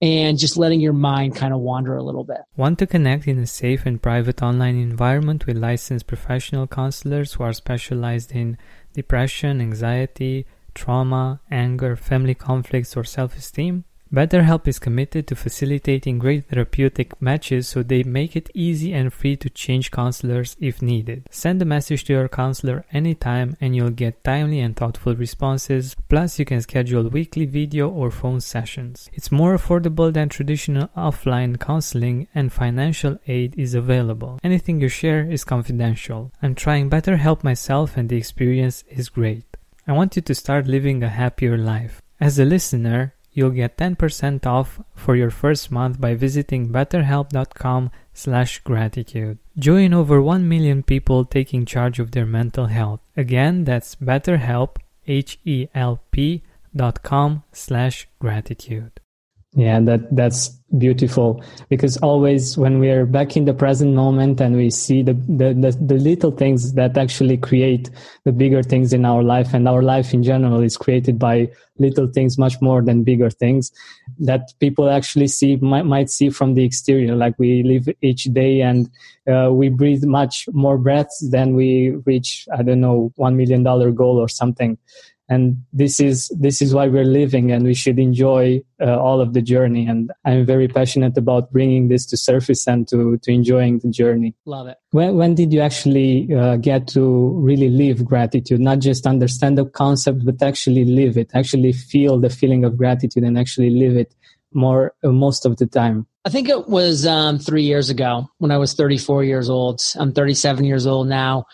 and 0.00 0.38
just 0.38 0.56
letting 0.56 0.80
your 0.80 0.92
mind 0.92 1.36
kind 1.36 1.52
of 1.52 1.60
wander 1.60 1.96
a 1.96 2.02
little 2.02 2.24
bit. 2.24 2.38
Want 2.56 2.78
to 2.78 2.86
connect 2.86 3.26
in 3.26 3.38
a 3.38 3.46
safe 3.46 3.84
and 3.84 4.00
private 4.00 4.42
online 4.42 4.76
environment 4.76 5.46
with 5.46 5.56
licensed 5.56 6.06
professional 6.06 6.66
counselors 6.66 7.34
who 7.34 7.44
are 7.44 7.52
specialized 7.52 8.32
in 8.32 8.56
depression, 8.94 9.60
anxiety, 9.60 10.46
trauma, 10.74 11.40
anger, 11.50 11.96
family 11.96 12.34
conflicts, 12.34 12.96
or 12.96 13.04
self 13.04 13.36
esteem? 13.36 13.84
BetterHelp 14.12 14.66
is 14.66 14.80
committed 14.80 15.28
to 15.28 15.36
facilitating 15.36 16.18
great 16.18 16.48
therapeutic 16.48 17.22
matches 17.22 17.68
so 17.68 17.84
they 17.84 18.02
make 18.02 18.34
it 18.34 18.50
easy 18.54 18.92
and 18.92 19.12
free 19.12 19.36
to 19.36 19.48
change 19.48 19.92
counselors 19.92 20.56
if 20.58 20.82
needed. 20.82 21.28
Send 21.30 21.62
a 21.62 21.64
message 21.64 22.02
to 22.04 22.14
your 22.14 22.28
counselor 22.28 22.84
anytime 22.90 23.56
and 23.60 23.76
you'll 23.76 23.90
get 23.90 24.24
timely 24.24 24.58
and 24.58 24.74
thoughtful 24.74 25.14
responses. 25.14 25.94
Plus, 26.08 26.40
you 26.40 26.44
can 26.44 26.60
schedule 26.60 27.08
weekly 27.08 27.46
video 27.46 27.88
or 27.88 28.10
phone 28.10 28.40
sessions. 28.40 29.08
It's 29.12 29.30
more 29.30 29.56
affordable 29.56 30.12
than 30.12 30.28
traditional 30.28 30.88
offline 30.96 31.60
counseling 31.60 32.26
and 32.34 32.52
financial 32.52 33.16
aid 33.28 33.54
is 33.56 33.74
available. 33.74 34.40
Anything 34.42 34.80
you 34.80 34.88
share 34.88 35.30
is 35.30 35.44
confidential. 35.44 36.32
I'm 36.42 36.56
trying 36.56 36.90
BetterHelp 36.90 37.44
myself 37.44 37.96
and 37.96 38.08
the 38.08 38.16
experience 38.16 38.82
is 38.90 39.08
great. 39.08 39.56
I 39.86 39.92
want 39.92 40.16
you 40.16 40.22
to 40.22 40.34
start 40.34 40.66
living 40.66 41.04
a 41.04 41.08
happier 41.08 41.56
life. 41.56 42.02
As 42.20 42.40
a 42.40 42.44
listener, 42.44 43.14
You'll 43.32 43.50
get 43.50 43.76
10% 43.76 44.46
off 44.46 44.80
for 44.94 45.14
your 45.16 45.30
first 45.30 45.70
month 45.70 46.00
by 46.00 46.14
visiting 46.14 46.68
betterhelp.com 46.68 47.90
slash 48.12 48.58
gratitude. 48.60 49.38
Join 49.58 49.94
over 49.94 50.20
1 50.20 50.48
million 50.48 50.82
people 50.82 51.24
taking 51.24 51.64
charge 51.64 51.98
of 51.98 52.10
their 52.10 52.26
mental 52.26 52.66
health. 52.66 53.00
Again, 53.16 53.64
that's 53.64 53.94
betterhelp, 53.94 54.76
H-E-L-P 55.06 56.42
dot 56.74 57.02
com 57.02 57.42
slash 57.52 58.08
gratitude. 58.20 59.00
Yeah, 59.54 59.80
that 59.80 60.14
that's 60.14 60.48
beautiful. 60.78 61.42
Because 61.68 61.96
always 61.96 62.56
when 62.56 62.78
we 62.78 62.88
are 62.90 63.04
back 63.04 63.36
in 63.36 63.46
the 63.46 63.52
present 63.52 63.94
moment 63.96 64.40
and 64.40 64.54
we 64.54 64.70
see 64.70 65.02
the, 65.02 65.14
the, 65.14 65.52
the 65.54 65.76
the 65.80 65.94
little 65.98 66.30
things 66.30 66.74
that 66.74 66.96
actually 66.96 67.36
create 67.36 67.90
the 68.24 68.30
bigger 68.30 68.62
things 68.62 68.92
in 68.92 69.04
our 69.04 69.24
life 69.24 69.52
and 69.52 69.66
our 69.66 69.82
life 69.82 70.14
in 70.14 70.22
general 70.22 70.62
is 70.62 70.76
created 70.76 71.18
by 71.18 71.50
little 71.78 72.06
things 72.06 72.38
much 72.38 72.60
more 72.60 72.80
than 72.80 73.02
bigger 73.02 73.28
things 73.28 73.72
that 74.20 74.52
people 74.60 74.88
actually 74.88 75.26
see 75.26 75.56
might, 75.56 75.84
might 75.84 76.10
see 76.10 76.30
from 76.30 76.54
the 76.54 76.62
exterior. 76.64 77.16
Like 77.16 77.36
we 77.36 77.64
live 77.64 77.88
each 78.02 78.24
day 78.24 78.60
and 78.60 78.88
uh, 79.28 79.50
we 79.52 79.68
breathe 79.68 80.04
much 80.04 80.48
more 80.52 80.78
breaths 80.78 81.28
than 81.30 81.54
we 81.54 81.90
reach 82.06 82.48
i 82.56 82.62
don't 82.62 82.80
know 82.80 83.12
one 83.16 83.36
million 83.36 83.62
dollar 83.62 83.90
goal 83.90 84.16
or 84.18 84.28
something 84.28 84.78
and 85.30 85.64
this 85.72 86.00
is 86.00 86.28
this 86.40 86.60
is 86.60 86.74
why 86.74 86.88
we're 86.88 87.04
living 87.04 87.52
and 87.52 87.64
we 87.64 87.72
should 87.72 88.00
enjoy 88.00 88.60
uh, 88.82 88.98
all 88.98 89.20
of 89.20 89.32
the 89.32 89.40
journey. 89.40 89.86
And 89.86 90.10
i'm 90.24 90.44
very 90.44 90.66
passionate 90.66 91.16
about 91.16 91.52
bringing 91.52 91.88
this 91.88 92.04
to 92.06 92.16
surface 92.16 92.66
and 92.66 92.86
to 92.88 93.16
to 93.22 93.30
enjoying 93.30 93.78
the 93.78 93.90
journey. 93.90 94.34
Love 94.44 94.66
it. 94.66 94.76
When, 94.90 95.16
when 95.16 95.34
did 95.36 95.52
you 95.52 95.60
actually 95.60 96.34
uh, 96.34 96.56
get 96.56 96.88
to 96.88 97.30
really 97.38 97.68
live 97.68 98.04
gratitude? 98.04 98.60
Not 98.60 98.80
just 98.80 99.06
understand 99.06 99.56
the 99.56 99.66
concept 99.66 100.24
but 100.24 100.42
actually 100.42 100.84
live 100.84 101.16
it 101.16 101.30
actually 101.32 101.72
feel 101.72 102.18
the 102.18 102.30
feeling 102.30 102.64
of 102.64 102.76
gratitude 102.76 103.22
and 103.22 103.38
actually 103.38 103.70
live 103.70 103.96
it 103.96 104.12
more 104.52 104.92
uh, 105.04 105.08
most 105.10 105.46
of 105.46 105.58
the 105.58 105.66
time? 105.66 106.08
I 106.24 106.28
think 106.28 106.48
it 106.48 106.68
was 106.68 107.06
um, 107.06 107.38
three 107.38 107.62
years 107.62 107.88
ago 107.88 108.28
when 108.38 108.50
I 108.50 108.58
was 108.58 108.74
34 108.74 109.24
years 109.24 109.48
old. 109.48 109.80
I'm 109.94 110.12
37 110.12 110.64
years 110.64 110.86
old 110.88 111.06
now 111.08 111.46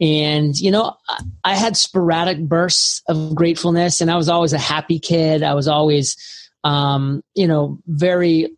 and, 0.00 0.56
you 0.58 0.70
know, 0.70 0.96
I 1.44 1.54
had 1.54 1.76
sporadic 1.76 2.40
bursts 2.40 3.02
of 3.08 3.34
gratefulness 3.34 4.00
and 4.00 4.10
I 4.10 4.16
was 4.16 4.28
always 4.28 4.52
a 4.52 4.58
happy 4.58 4.98
kid. 4.98 5.42
I 5.42 5.54
was 5.54 5.68
always, 5.68 6.16
um, 6.64 7.22
you 7.34 7.46
know, 7.46 7.78
very 7.86 8.56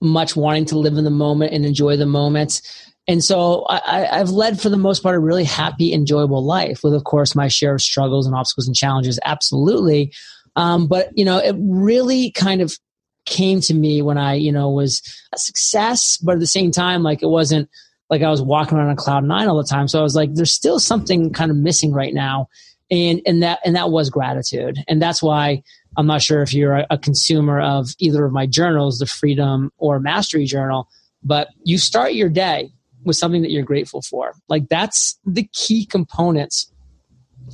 much 0.00 0.36
wanting 0.36 0.66
to 0.66 0.78
live 0.78 0.96
in 0.96 1.04
the 1.04 1.10
moment 1.10 1.52
and 1.52 1.64
enjoy 1.66 1.96
the 1.96 2.06
moments. 2.06 2.62
And 3.08 3.24
so 3.24 3.66
I, 3.68 4.18
have 4.18 4.30
led 4.30 4.60
for 4.60 4.68
the 4.68 4.76
most 4.76 5.02
part 5.02 5.16
a 5.16 5.18
really 5.18 5.44
happy, 5.44 5.92
enjoyable 5.92 6.44
life 6.44 6.84
with, 6.84 6.94
of 6.94 7.04
course, 7.04 7.34
my 7.34 7.48
share 7.48 7.74
of 7.74 7.82
struggles 7.82 8.26
and 8.26 8.36
obstacles 8.36 8.68
and 8.68 8.76
challenges. 8.76 9.18
Absolutely. 9.24 10.12
Um, 10.56 10.86
but, 10.86 11.10
you 11.16 11.24
know, 11.24 11.38
it 11.38 11.56
really 11.58 12.30
kind 12.32 12.60
of 12.60 12.76
came 13.24 13.60
to 13.62 13.74
me 13.74 14.02
when 14.02 14.18
I, 14.18 14.34
you 14.34 14.52
know, 14.52 14.70
was 14.70 15.02
a 15.34 15.38
success, 15.38 16.18
but 16.18 16.34
at 16.34 16.40
the 16.40 16.46
same 16.46 16.70
time, 16.70 17.02
like 17.02 17.22
it 17.22 17.28
wasn't 17.28 17.68
like 18.10 18.22
I 18.22 18.30
was 18.30 18.42
walking 18.42 18.78
around 18.78 18.88
on 18.88 18.96
cloud 18.96 19.24
nine 19.24 19.48
all 19.48 19.56
the 19.56 19.68
time. 19.68 19.88
So 19.88 20.00
I 20.00 20.02
was 20.02 20.16
like, 20.16 20.34
there's 20.34 20.52
still 20.52 20.78
something 20.78 21.32
kind 21.32 21.50
of 21.50 21.56
missing 21.56 21.92
right 21.92 22.14
now. 22.14 22.48
And, 22.90 23.20
and 23.26 23.42
that, 23.42 23.60
and 23.64 23.76
that 23.76 23.90
was 23.90 24.08
gratitude. 24.08 24.78
And 24.88 25.00
that's 25.00 25.22
why 25.22 25.62
I'm 25.96 26.06
not 26.06 26.22
sure 26.22 26.42
if 26.42 26.54
you're 26.54 26.76
a, 26.76 26.86
a 26.90 26.98
consumer 26.98 27.60
of 27.60 27.90
either 27.98 28.24
of 28.24 28.32
my 28.32 28.46
journals, 28.46 28.98
the 28.98 29.06
freedom 29.06 29.70
or 29.76 30.00
mastery 30.00 30.46
journal, 30.46 30.88
but 31.22 31.48
you 31.64 31.76
start 31.76 32.14
your 32.14 32.30
day 32.30 32.70
with 33.04 33.16
something 33.16 33.42
that 33.42 33.50
you're 33.50 33.62
grateful 33.62 34.00
for. 34.02 34.34
Like 34.48 34.68
that's 34.68 35.18
the 35.26 35.48
key 35.52 35.84
components 35.84 36.72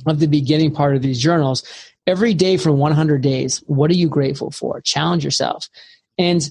of 0.05 0.19
the 0.19 0.27
beginning 0.27 0.73
part 0.73 0.95
of 0.95 1.01
these 1.01 1.19
journals. 1.19 1.63
Every 2.07 2.33
day 2.33 2.57
for 2.57 2.71
100 2.71 3.21
days, 3.21 3.63
what 3.65 3.89
are 3.89 3.95
you 3.95 4.07
grateful 4.07 4.51
for? 4.51 4.79
Challenge 4.81 5.23
yourself. 5.23 5.69
And 6.17 6.49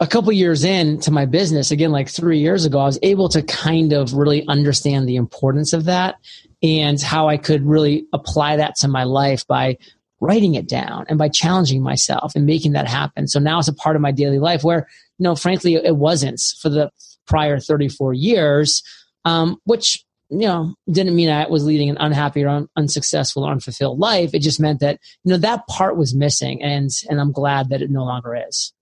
a 0.00 0.06
couple 0.06 0.30
years 0.32 0.64
in 0.64 1.00
to 1.00 1.10
my 1.10 1.26
business, 1.26 1.70
again, 1.70 1.90
like 1.90 2.08
three 2.08 2.38
years 2.38 2.64
ago, 2.64 2.78
I 2.78 2.86
was 2.86 2.98
able 3.02 3.28
to 3.30 3.42
kind 3.42 3.92
of 3.92 4.14
really 4.14 4.46
understand 4.46 5.08
the 5.08 5.16
importance 5.16 5.72
of 5.72 5.84
that 5.86 6.16
and 6.62 7.00
how 7.00 7.28
I 7.28 7.36
could 7.36 7.64
really 7.64 8.06
apply 8.12 8.56
that 8.56 8.76
to 8.76 8.88
my 8.88 9.04
life 9.04 9.46
by 9.46 9.76
writing 10.20 10.54
it 10.54 10.68
down 10.68 11.04
and 11.08 11.18
by 11.18 11.28
challenging 11.28 11.82
myself 11.82 12.32
and 12.34 12.46
making 12.46 12.72
that 12.72 12.88
happen. 12.88 13.26
So 13.26 13.38
now 13.40 13.58
it's 13.58 13.68
a 13.68 13.74
part 13.74 13.96
of 13.96 14.02
my 14.02 14.12
daily 14.12 14.38
life 14.38 14.62
where, 14.62 14.88
you 15.18 15.24
know, 15.24 15.34
frankly, 15.34 15.74
it 15.74 15.96
wasn't 15.96 16.40
for 16.60 16.68
the 16.68 16.90
prior 17.26 17.58
34 17.58 18.14
years, 18.14 18.82
um, 19.24 19.58
which, 19.64 20.04
you 20.30 20.46
know, 20.46 20.74
didn't 20.90 21.16
mean 21.16 21.30
I 21.30 21.48
was 21.48 21.64
leading 21.64 21.90
an 21.90 21.96
unhappy 21.98 22.44
or 22.44 22.48
un- 22.48 22.68
unsuccessful 22.76 23.44
or 23.44 23.52
unfulfilled 23.52 23.98
life. 23.98 24.32
It 24.32 24.42
just 24.42 24.60
meant 24.60 24.80
that, 24.80 25.00
you 25.24 25.32
know, 25.32 25.38
that 25.38 25.66
part 25.66 25.96
was 25.96 26.14
missing 26.14 26.62
and, 26.62 26.90
and 27.08 27.20
I'm 27.20 27.32
glad 27.32 27.70
that 27.70 27.82
it 27.82 27.90
no 27.90 28.04
longer 28.04 28.36
is. 28.48 28.72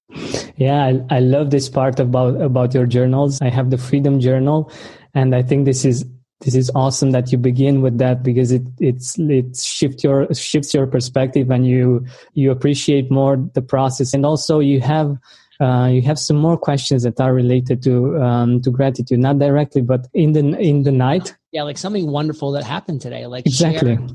Yeah, 0.57 0.85
I, 0.85 1.17
I 1.17 1.21
love 1.21 1.51
this 1.51 1.69
part 1.69 2.01
about 2.01 2.41
about 2.41 2.75
your 2.75 2.87
journals. 2.87 3.41
I 3.43 3.51
have 3.51 3.71
the 3.71 3.79
Freedom 3.79 4.21
Journal, 4.21 4.73
and 5.15 5.35
I 5.35 5.43
think 5.43 5.67
this 5.67 5.85
is 5.85 6.05
this 6.41 6.55
is 6.55 6.71
awesome 6.75 7.11
that 7.11 7.33
you 7.33 7.39
begin 7.39 7.83
with 7.83 7.99
that 7.99 8.23
because 8.23 8.53
it 8.53 8.63
it's 8.79 9.19
it 9.19 9.57
shifts 9.57 10.05
your 10.05 10.33
shifts 10.35 10.73
your 10.73 10.87
perspective 10.87 11.51
and 11.51 11.67
you 11.67 12.07
you 12.35 12.51
appreciate 12.51 13.11
more 13.11 13.37
the 13.55 13.63
process. 13.63 14.15
And 14.15 14.25
also 14.25 14.61
you 14.61 14.81
have 14.81 15.19
uh, 15.61 15.89
you 15.91 16.03
have 16.03 16.19
some 16.19 16.37
more 16.37 16.59
questions 16.59 17.03
that 17.03 17.21
are 17.21 17.35
related 17.35 17.83
to 17.85 18.23
um, 18.23 18.63
to 18.63 18.71
gratitude. 18.71 19.19
Not 19.19 19.39
directly 19.39 19.83
but 19.83 20.07
in 20.15 20.33
the 20.33 20.41
in 20.59 20.85
the 20.85 20.93
night. 20.93 21.37
Yeah 21.53 21.65
like 21.65 21.79
something 21.79 22.11
wonderful 22.11 22.53
that 22.53 22.65
happened 22.65 23.01
today 23.03 23.27
like 23.27 23.47
exactly. 23.47 23.97
share, 23.97 24.07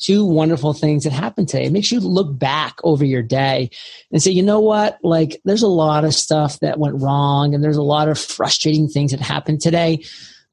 two 0.00 0.24
wonderful 0.24 0.72
things 0.72 1.04
that 1.04 1.12
happened 1.12 1.48
today. 1.48 1.66
It 1.66 1.72
makes 1.72 1.92
you 1.92 2.00
look 2.00 2.36
back 2.38 2.76
over 2.82 3.04
your 3.04 3.22
day 3.22 3.70
and 4.10 4.22
say, 4.22 4.30
you 4.30 4.42
know 4.42 4.60
what? 4.60 4.98
Like, 5.02 5.40
there's 5.44 5.62
a 5.62 5.68
lot 5.68 6.04
of 6.04 6.14
stuff 6.14 6.58
that 6.60 6.78
went 6.78 7.00
wrong 7.00 7.54
and 7.54 7.62
there's 7.62 7.76
a 7.76 7.82
lot 7.82 8.08
of 8.08 8.18
frustrating 8.18 8.88
things 8.88 9.12
that 9.12 9.20
happened 9.20 9.60
today. 9.60 10.02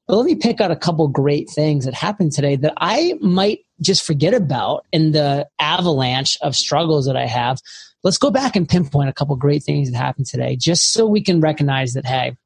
But 0.06 0.16
let 0.16 0.26
me 0.26 0.36
pick 0.36 0.60
out 0.60 0.70
a 0.70 0.76
couple 0.76 1.06
great 1.08 1.50
things 1.50 1.84
that 1.84 1.94
happened 1.94 2.32
today 2.32 2.56
that 2.56 2.74
I 2.76 3.14
might 3.20 3.60
just 3.80 4.04
forget 4.04 4.34
about 4.34 4.86
in 4.92 5.12
the 5.12 5.48
avalanche 5.58 6.38
of 6.40 6.56
struggles 6.56 7.06
that 7.06 7.16
I 7.16 7.26
have. 7.26 7.60
Let's 8.02 8.18
go 8.18 8.30
back 8.30 8.56
and 8.56 8.68
pinpoint 8.68 9.08
a 9.08 9.12
couple 9.12 9.34
great 9.36 9.62
things 9.62 9.90
that 9.90 9.96
happened 9.96 10.26
today 10.26 10.56
just 10.56 10.92
so 10.92 11.06
we 11.06 11.22
can 11.22 11.40
recognize 11.40 11.94
that, 11.94 12.06
hey, 12.06 12.36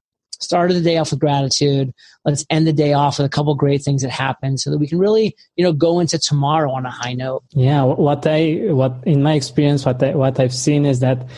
started 0.42 0.74
the 0.74 0.80
day 0.80 0.98
off 0.98 1.10
with 1.10 1.20
gratitude. 1.20 1.92
Let's 2.24 2.44
end 2.50 2.66
the 2.66 2.72
day 2.72 2.92
off 2.92 3.18
with 3.18 3.26
a 3.26 3.30
couple 3.30 3.54
great 3.54 3.82
things 3.82 4.02
that 4.02 4.10
happened 4.10 4.60
so 4.60 4.70
that 4.70 4.78
we 4.78 4.86
can 4.86 4.98
really, 4.98 5.36
you 5.56 5.64
know, 5.64 5.72
go 5.72 6.00
into 6.00 6.18
tomorrow 6.18 6.70
on 6.70 6.86
a 6.86 6.90
high 6.90 7.14
note. 7.14 7.44
Yeah. 7.50 7.82
What 7.82 8.26
I, 8.26 8.68
what 8.70 8.96
in 9.04 9.22
my 9.22 9.34
experience, 9.34 9.84
what 9.84 10.02
I, 10.02 10.14
what 10.14 10.38
I've 10.40 10.54
seen 10.54 10.86
is 10.86 11.00
that 11.00 11.28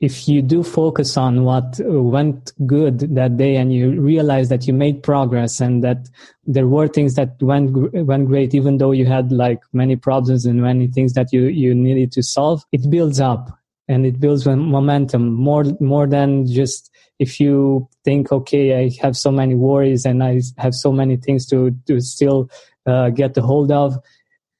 if 0.00 0.28
you 0.28 0.42
do 0.42 0.62
focus 0.62 1.16
on 1.16 1.44
what 1.44 1.80
went 1.84 2.52
good 2.66 3.00
that 3.16 3.36
day 3.36 3.56
and 3.56 3.72
you 3.72 4.00
realize 4.00 4.48
that 4.48 4.66
you 4.66 4.72
made 4.72 5.02
progress 5.02 5.60
and 5.60 5.82
that 5.82 6.08
there 6.46 6.68
were 6.68 6.86
things 6.86 7.14
that 7.16 7.40
went 7.42 7.72
went 8.06 8.28
great 8.28 8.54
even 8.54 8.78
though 8.78 8.92
you 8.92 9.06
had 9.06 9.32
like 9.32 9.60
many 9.72 9.96
problems 9.96 10.46
and 10.46 10.62
many 10.62 10.86
things 10.86 11.14
that 11.14 11.32
you 11.32 11.46
you 11.46 11.74
needed 11.74 12.12
to 12.12 12.22
solve 12.22 12.64
it 12.70 12.88
builds 12.88 13.18
up 13.18 13.58
and 13.88 14.06
it 14.06 14.20
builds 14.20 14.46
momentum 14.46 15.32
more 15.32 15.64
more 15.80 16.06
than 16.06 16.46
just 16.46 16.92
if 17.18 17.40
you 17.40 17.88
think 18.04 18.30
okay 18.32 18.84
i 18.84 18.90
have 19.02 19.16
so 19.16 19.30
many 19.30 19.54
worries 19.54 20.04
and 20.04 20.22
i 20.22 20.40
have 20.56 20.74
so 20.74 20.92
many 20.92 21.16
things 21.16 21.46
to 21.46 21.70
to 21.86 22.00
still 22.00 22.48
uh, 22.86 23.10
get 23.10 23.34
the 23.34 23.42
hold 23.42 23.70
of 23.70 23.98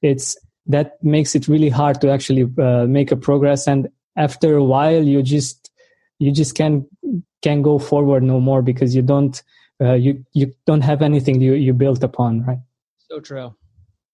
it's 0.01 0.37
that 0.69 1.03
makes 1.03 1.35
it 1.35 1.47
really 1.47 1.69
hard 1.69 1.99
to 2.01 2.11
actually 2.11 2.47
uh, 2.59 2.85
make 2.85 3.11
a 3.11 3.17
progress. 3.17 3.67
And 3.67 3.89
after 4.15 4.55
a 4.55 4.63
while 4.63 5.03
you 5.03 5.21
just 5.21 5.71
you 6.19 6.31
just 6.31 6.55
can 6.55 6.85
can 7.41 7.61
go 7.61 7.79
forward 7.79 8.23
no 8.23 8.39
more 8.39 8.61
because 8.61 8.95
you 8.95 9.01
don't 9.01 9.41
uh, 9.81 9.93
you 9.93 10.23
you 10.33 10.53
don't 10.65 10.81
have 10.81 11.01
anything 11.01 11.41
you 11.41 11.53
you 11.53 11.73
built 11.73 12.03
upon 12.03 12.45
right? 12.45 12.59
So 13.09 13.19
true 13.19 13.55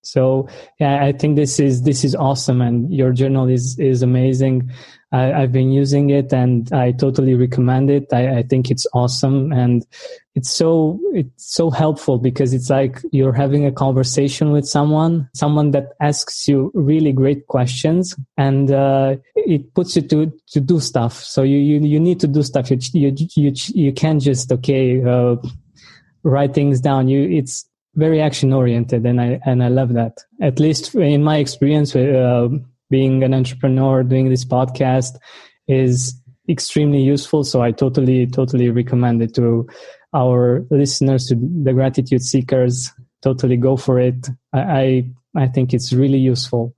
so 0.06 0.48
yeah 0.80 1.04
i 1.04 1.12
think 1.12 1.36
this 1.36 1.60
is 1.60 1.84
this 1.84 2.04
is 2.04 2.16
awesome 2.16 2.62
and 2.62 2.94
your 2.94 3.12
journal 3.12 3.48
is 3.50 3.78
is 3.80 4.02
amazing 4.02 4.70
I, 5.16 5.42
have 5.42 5.52
been 5.52 5.72
using 5.72 6.10
it 6.10 6.34
and 6.34 6.72
I 6.74 6.92
totally 6.92 7.36
recommend 7.36 7.90
it. 7.90 8.12
I, 8.12 8.40
I, 8.40 8.44
think 8.44 8.70
it's 8.70 8.86
awesome 8.94 9.52
and 9.54 9.86
it's 10.34 10.50
so 10.50 11.00
it's 11.14 11.54
so 11.56 11.70
helpful 11.70 12.18
because 12.18 12.54
it's 12.54 12.70
like 12.70 13.02
you're 13.12 13.34
having 13.34 13.66
a 13.66 13.72
conversation 13.72 14.52
with 14.52 14.66
someone, 14.66 15.30
someone 15.34 15.72
that 15.72 15.94
asks 16.02 16.48
you 16.48 16.72
really 16.74 17.14
great 17.14 17.48
questions 17.48 18.16
and 18.38 18.72
uh, 18.72 19.16
it 19.36 19.74
puts 19.74 19.96
you 19.96 20.02
to 20.02 20.34
to 20.48 20.60
do 20.60 20.80
stuff. 20.80 21.14
So 21.14 21.44
you 21.44 21.60
you, 21.60 21.80
you 21.80 22.00
need 22.00 22.20
to 22.20 22.28
do 22.28 22.44
stuff. 22.44 22.70
You 22.70 22.80
you 22.94 23.16
you, 23.36 23.54
you 23.74 23.94
can't 23.94 24.22
just 24.22 24.52
okay 24.52 25.02
uh, 25.02 25.38
write 26.24 26.54
things 26.54 26.82
down. 26.82 27.08
You 27.08 27.30
it's 27.30 27.66
very 27.96 28.22
action 28.22 28.54
oriented 28.54 29.06
and 29.06 29.22
I 29.22 29.40
and 29.46 29.64
I 29.64 29.70
love 29.70 29.94
that. 29.94 30.20
At 30.42 30.60
least 30.60 30.94
in 30.96 31.24
my 31.24 31.38
experience. 31.38 31.96
Uh, 31.96 32.50
being 32.90 33.24
an 33.24 33.34
entrepreneur, 33.34 34.04
doing 34.04 34.30
this 34.30 34.46
podcast 34.46 35.18
is 35.68 36.20
extremely 36.50 37.02
useful. 37.02 37.44
So 37.44 37.62
I 37.62 37.72
totally, 37.72 38.28
totally 38.28 38.70
recommend 38.70 39.22
it 39.22 39.34
to 39.36 39.68
our 40.14 40.66
listeners, 40.70 41.28
to 41.28 41.36
the 41.36 41.74
gratitude 41.74 42.22
seekers. 42.22 42.92
Totally 43.22 43.58
go 43.58 43.76
for 43.76 44.00
it. 44.00 44.30
I, 44.54 44.60
I, 44.60 45.12
I 45.36 45.48
think 45.48 45.74
it's 45.74 45.94
really 45.94 46.18
useful. 46.18 46.74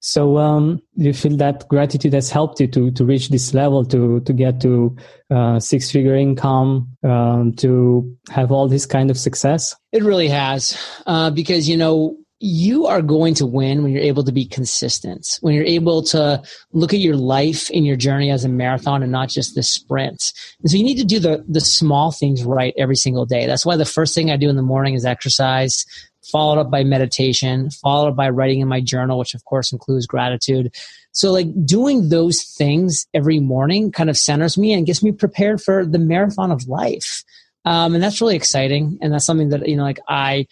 So, 0.00 0.38
um, 0.38 0.80
you 0.94 1.12
feel 1.12 1.36
that 1.38 1.66
gratitude 1.68 2.12
has 2.12 2.30
helped 2.30 2.60
you 2.60 2.66
to, 2.68 2.90
to 2.92 3.04
reach 3.04 3.30
this 3.30 3.54
level, 3.54 3.84
to, 3.86 4.20
to 4.20 4.32
get 4.32 4.60
to, 4.60 4.96
uh, 5.30 5.58
six 5.58 5.90
figure 5.90 6.14
income, 6.14 6.88
um, 7.02 7.52
to 7.54 8.16
have 8.30 8.52
all 8.52 8.68
this 8.68 8.86
kind 8.86 9.10
of 9.10 9.18
success? 9.18 9.74
It 9.92 10.02
really 10.02 10.28
has. 10.28 10.78
Uh, 11.06 11.30
because, 11.30 11.68
you 11.68 11.76
know, 11.76 12.16
you 12.40 12.86
are 12.86 13.02
going 13.02 13.34
to 13.34 13.46
win 13.46 13.82
when 13.82 13.92
you're 13.92 14.02
able 14.02 14.22
to 14.22 14.32
be 14.32 14.44
consistent, 14.44 15.38
when 15.40 15.54
you're 15.54 15.64
able 15.64 16.02
to 16.02 16.40
look 16.72 16.94
at 16.94 17.00
your 17.00 17.16
life 17.16 17.68
and 17.74 17.84
your 17.84 17.96
journey 17.96 18.30
as 18.30 18.44
a 18.44 18.48
marathon 18.48 19.02
and 19.02 19.10
not 19.10 19.28
just 19.28 19.54
the 19.56 19.62
sprint. 19.62 20.32
And 20.60 20.70
so 20.70 20.76
you 20.76 20.84
need 20.84 20.98
to 20.98 21.04
do 21.04 21.18
the, 21.18 21.44
the 21.48 21.60
small 21.60 22.12
things 22.12 22.44
right 22.44 22.74
every 22.78 22.94
single 22.94 23.26
day. 23.26 23.46
That's 23.46 23.66
why 23.66 23.76
the 23.76 23.84
first 23.84 24.14
thing 24.14 24.30
I 24.30 24.36
do 24.36 24.48
in 24.48 24.56
the 24.56 24.62
morning 24.62 24.94
is 24.94 25.04
exercise, 25.04 25.84
followed 26.30 26.60
up 26.60 26.70
by 26.70 26.84
meditation, 26.84 27.70
followed 27.70 28.16
by 28.16 28.28
writing 28.28 28.60
in 28.60 28.68
my 28.68 28.80
journal, 28.80 29.18
which 29.18 29.34
of 29.34 29.44
course 29.44 29.72
includes 29.72 30.06
gratitude. 30.06 30.72
So 31.10 31.32
like 31.32 31.48
doing 31.66 32.08
those 32.08 32.44
things 32.44 33.08
every 33.14 33.40
morning 33.40 33.90
kind 33.90 34.10
of 34.10 34.16
centers 34.16 34.56
me 34.56 34.72
and 34.72 34.86
gets 34.86 35.02
me 35.02 35.10
prepared 35.10 35.60
for 35.60 35.84
the 35.84 35.98
marathon 35.98 36.52
of 36.52 36.68
life. 36.68 37.24
Um, 37.64 37.94
and 37.94 38.02
that's 38.02 38.20
really 38.20 38.36
exciting. 38.36 38.98
And 39.02 39.12
that's 39.12 39.24
something 39.24 39.48
that, 39.48 39.68
you 39.68 39.76
know, 39.76 39.82
like 39.82 39.98
I, 40.08 40.46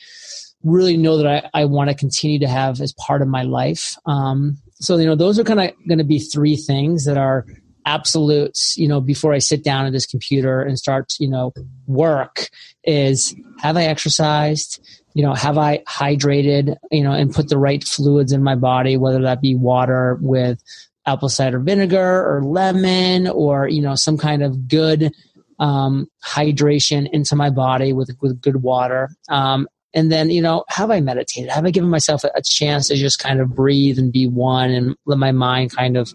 really 0.67 0.97
know 0.97 1.17
that 1.17 1.27
I, 1.55 1.63
I 1.63 1.65
want 1.65 1.89
to 1.91 1.95
continue 1.95 2.41
to 2.41 2.49
have 2.49 2.81
as 2.81 2.93
part 2.93 3.23
of 3.23 3.29
my 3.29 3.43
life. 3.43 3.97
Um, 4.05 4.59
so, 4.75 4.97
you 4.97 5.07
know, 5.07 5.15
those 5.15 5.39
are 5.39 5.45
kind 5.45 5.61
of 5.61 5.71
going 5.89 5.99
to 5.99 6.05
be 6.05 6.19
three 6.19 6.57
things 6.57 7.05
that 7.05 7.17
are 7.17 7.47
absolutes, 7.87 8.77
you 8.77 8.89
know, 8.89 9.01
before 9.01 9.33
I 9.33 9.39
sit 9.39 9.63
down 9.63 9.87
at 9.87 9.93
this 9.93 10.07
computer 10.07 10.61
and 10.61 10.77
start, 10.77 11.15
you 11.21 11.29
know, 11.29 11.53
work 11.87 12.51
is 12.83 13.35
have 13.61 13.77
I 13.77 13.85
exercised? 13.85 14.85
You 15.15 15.23
know, 15.23 15.35
have 15.35 15.57
I 15.57 15.79
hydrated, 15.89 16.77
you 16.91 17.03
know, 17.03 17.13
and 17.13 17.33
put 17.33 17.49
the 17.49 17.59
right 17.59 17.83
fluids 17.83 18.33
in 18.33 18.43
my 18.43 18.57
body, 18.57 18.97
whether 18.97 19.23
that 19.23 19.41
be 19.41 19.55
water 19.55 20.19
with 20.21 20.61
apple 21.07 21.29
cider 21.29 21.61
vinegar 21.61 22.27
or 22.27 22.43
lemon 22.43 23.29
or, 23.29 23.69
you 23.69 23.81
know, 23.81 23.95
some 23.95 24.19
kind 24.19 24.43
of 24.43 24.67
good 24.67 25.13
um, 25.61 26.09
hydration 26.25 27.09
into 27.13 27.37
my 27.37 27.51
body 27.51 27.93
with, 27.93 28.11
with 28.21 28.41
good 28.43 28.63
water. 28.63 29.09
Um, 29.31 29.69
and 29.97 30.13
then, 30.13 30.31
you 30.31 30.43
know, 30.43 30.65
have 30.69 30.91
I 30.91 31.01
meditated? 31.01 31.51
Have 31.51 31.65
I 31.65 31.71
given 31.71 31.89
myself 31.89 32.23
a, 32.23 32.31
a 32.35 32.43
chance 32.43 32.89
to 32.89 32.97
just 32.97 33.19
kind 33.19 33.41
of 33.41 33.55
breathe 33.55 33.99
and 33.99 34.13
be 34.13 34.27
one 34.27 34.71
and 34.71 34.95
let 35.07 35.19
my 35.19 35.33
mind 35.33 35.75
kind 35.75 35.97
of, 35.97 36.13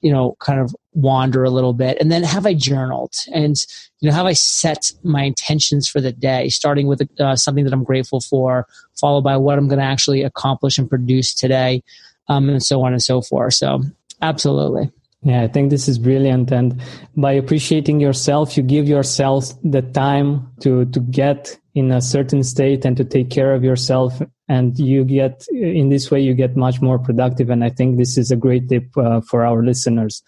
you 0.00 0.12
know, 0.12 0.36
kind 0.38 0.60
of 0.60 0.74
wander 0.92 1.42
a 1.42 1.50
little 1.50 1.72
bit? 1.72 1.98
And 2.00 2.12
then 2.12 2.22
have 2.22 2.46
I 2.46 2.54
journaled? 2.54 3.14
And, 3.34 3.56
you 3.98 4.08
know, 4.08 4.14
have 4.14 4.26
I 4.26 4.32
set 4.32 4.92
my 5.02 5.24
intentions 5.24 5.88
for 5.88 6.00
the 6.00 6.12
day, 6.12 6.48
starting 6.50 6.86
with 6.86 7.02
uh, 7.18 7.34
something 7.34 7.64
that 7.64 7.72
I'm 7.72 7.82
grateful 7.82 8.20
for, 8.20 8.68
followed 8.94 9.22
by 9.22 9.36
what 9.36 9.58
I'm 9.58 9.66
going 9.66 9.80
to 9.80 9.84
actually 9.84 10.22
accomplish 10.22 10.78
and 10.78 10.88
produce 10.88 11.34
today, 11.34 11.82
um, 12.28 12.48
and 12.48 12.62
so 12.62 12.82
on 12.82 12.92
and 12.92 13.02
so 13.02 13.22
forth. 13.22 13.54
So, 13.54 13.82
absolutely. 14.22 14.92
Yeah, 15.22 15.42
I 15.42 15.48
think 15.48 15.70
this 15.70 15.88
is 15.88 15.98
brilliant. 15.98 16.52
And 16.52 16.80
by 17.16 17.32
appreciating 17.32 18.00
yourself, 18.00 18.56
you 18.56 18.62
give 18.62 18.86
yourself 18.86 19.50
the 19.64 19.82
time 19.82 20.52
to, 20.60 20.84
to 20.86 21.00
get 21.00 21.58
in 21.74 21.90
a 21.90 22.00
certain 22.00 22.44
state 22.44 22.84
and 22.84 22.96
to 22.96 23.04
take 23.04 23.30
care 23.30 23.52
of 23.54 23.64
yourself. 23.64 24.22
And 24.48 24.78
you 24.78 25.04
get, 25.04 25.46
in 25.52 25.88
this 25.88 26.10
way, 26.10 26.20
you 26.20 26.34
get 26.34 26.56
much 26.56 26.80
more 26.80 26.98
productive. 26.98 27.50
And 27.50 27.64
I 27.64 27.70
think 27.70 27.96
this 27.96 28.16
is 28.16 28.30
a 28.30 28.36
great 28.36 28.68
tip 28.68 28.96
uh, 28.96 29.20
for 29.20 29.44
our 29.44 29.64
listeners 29.64 30.22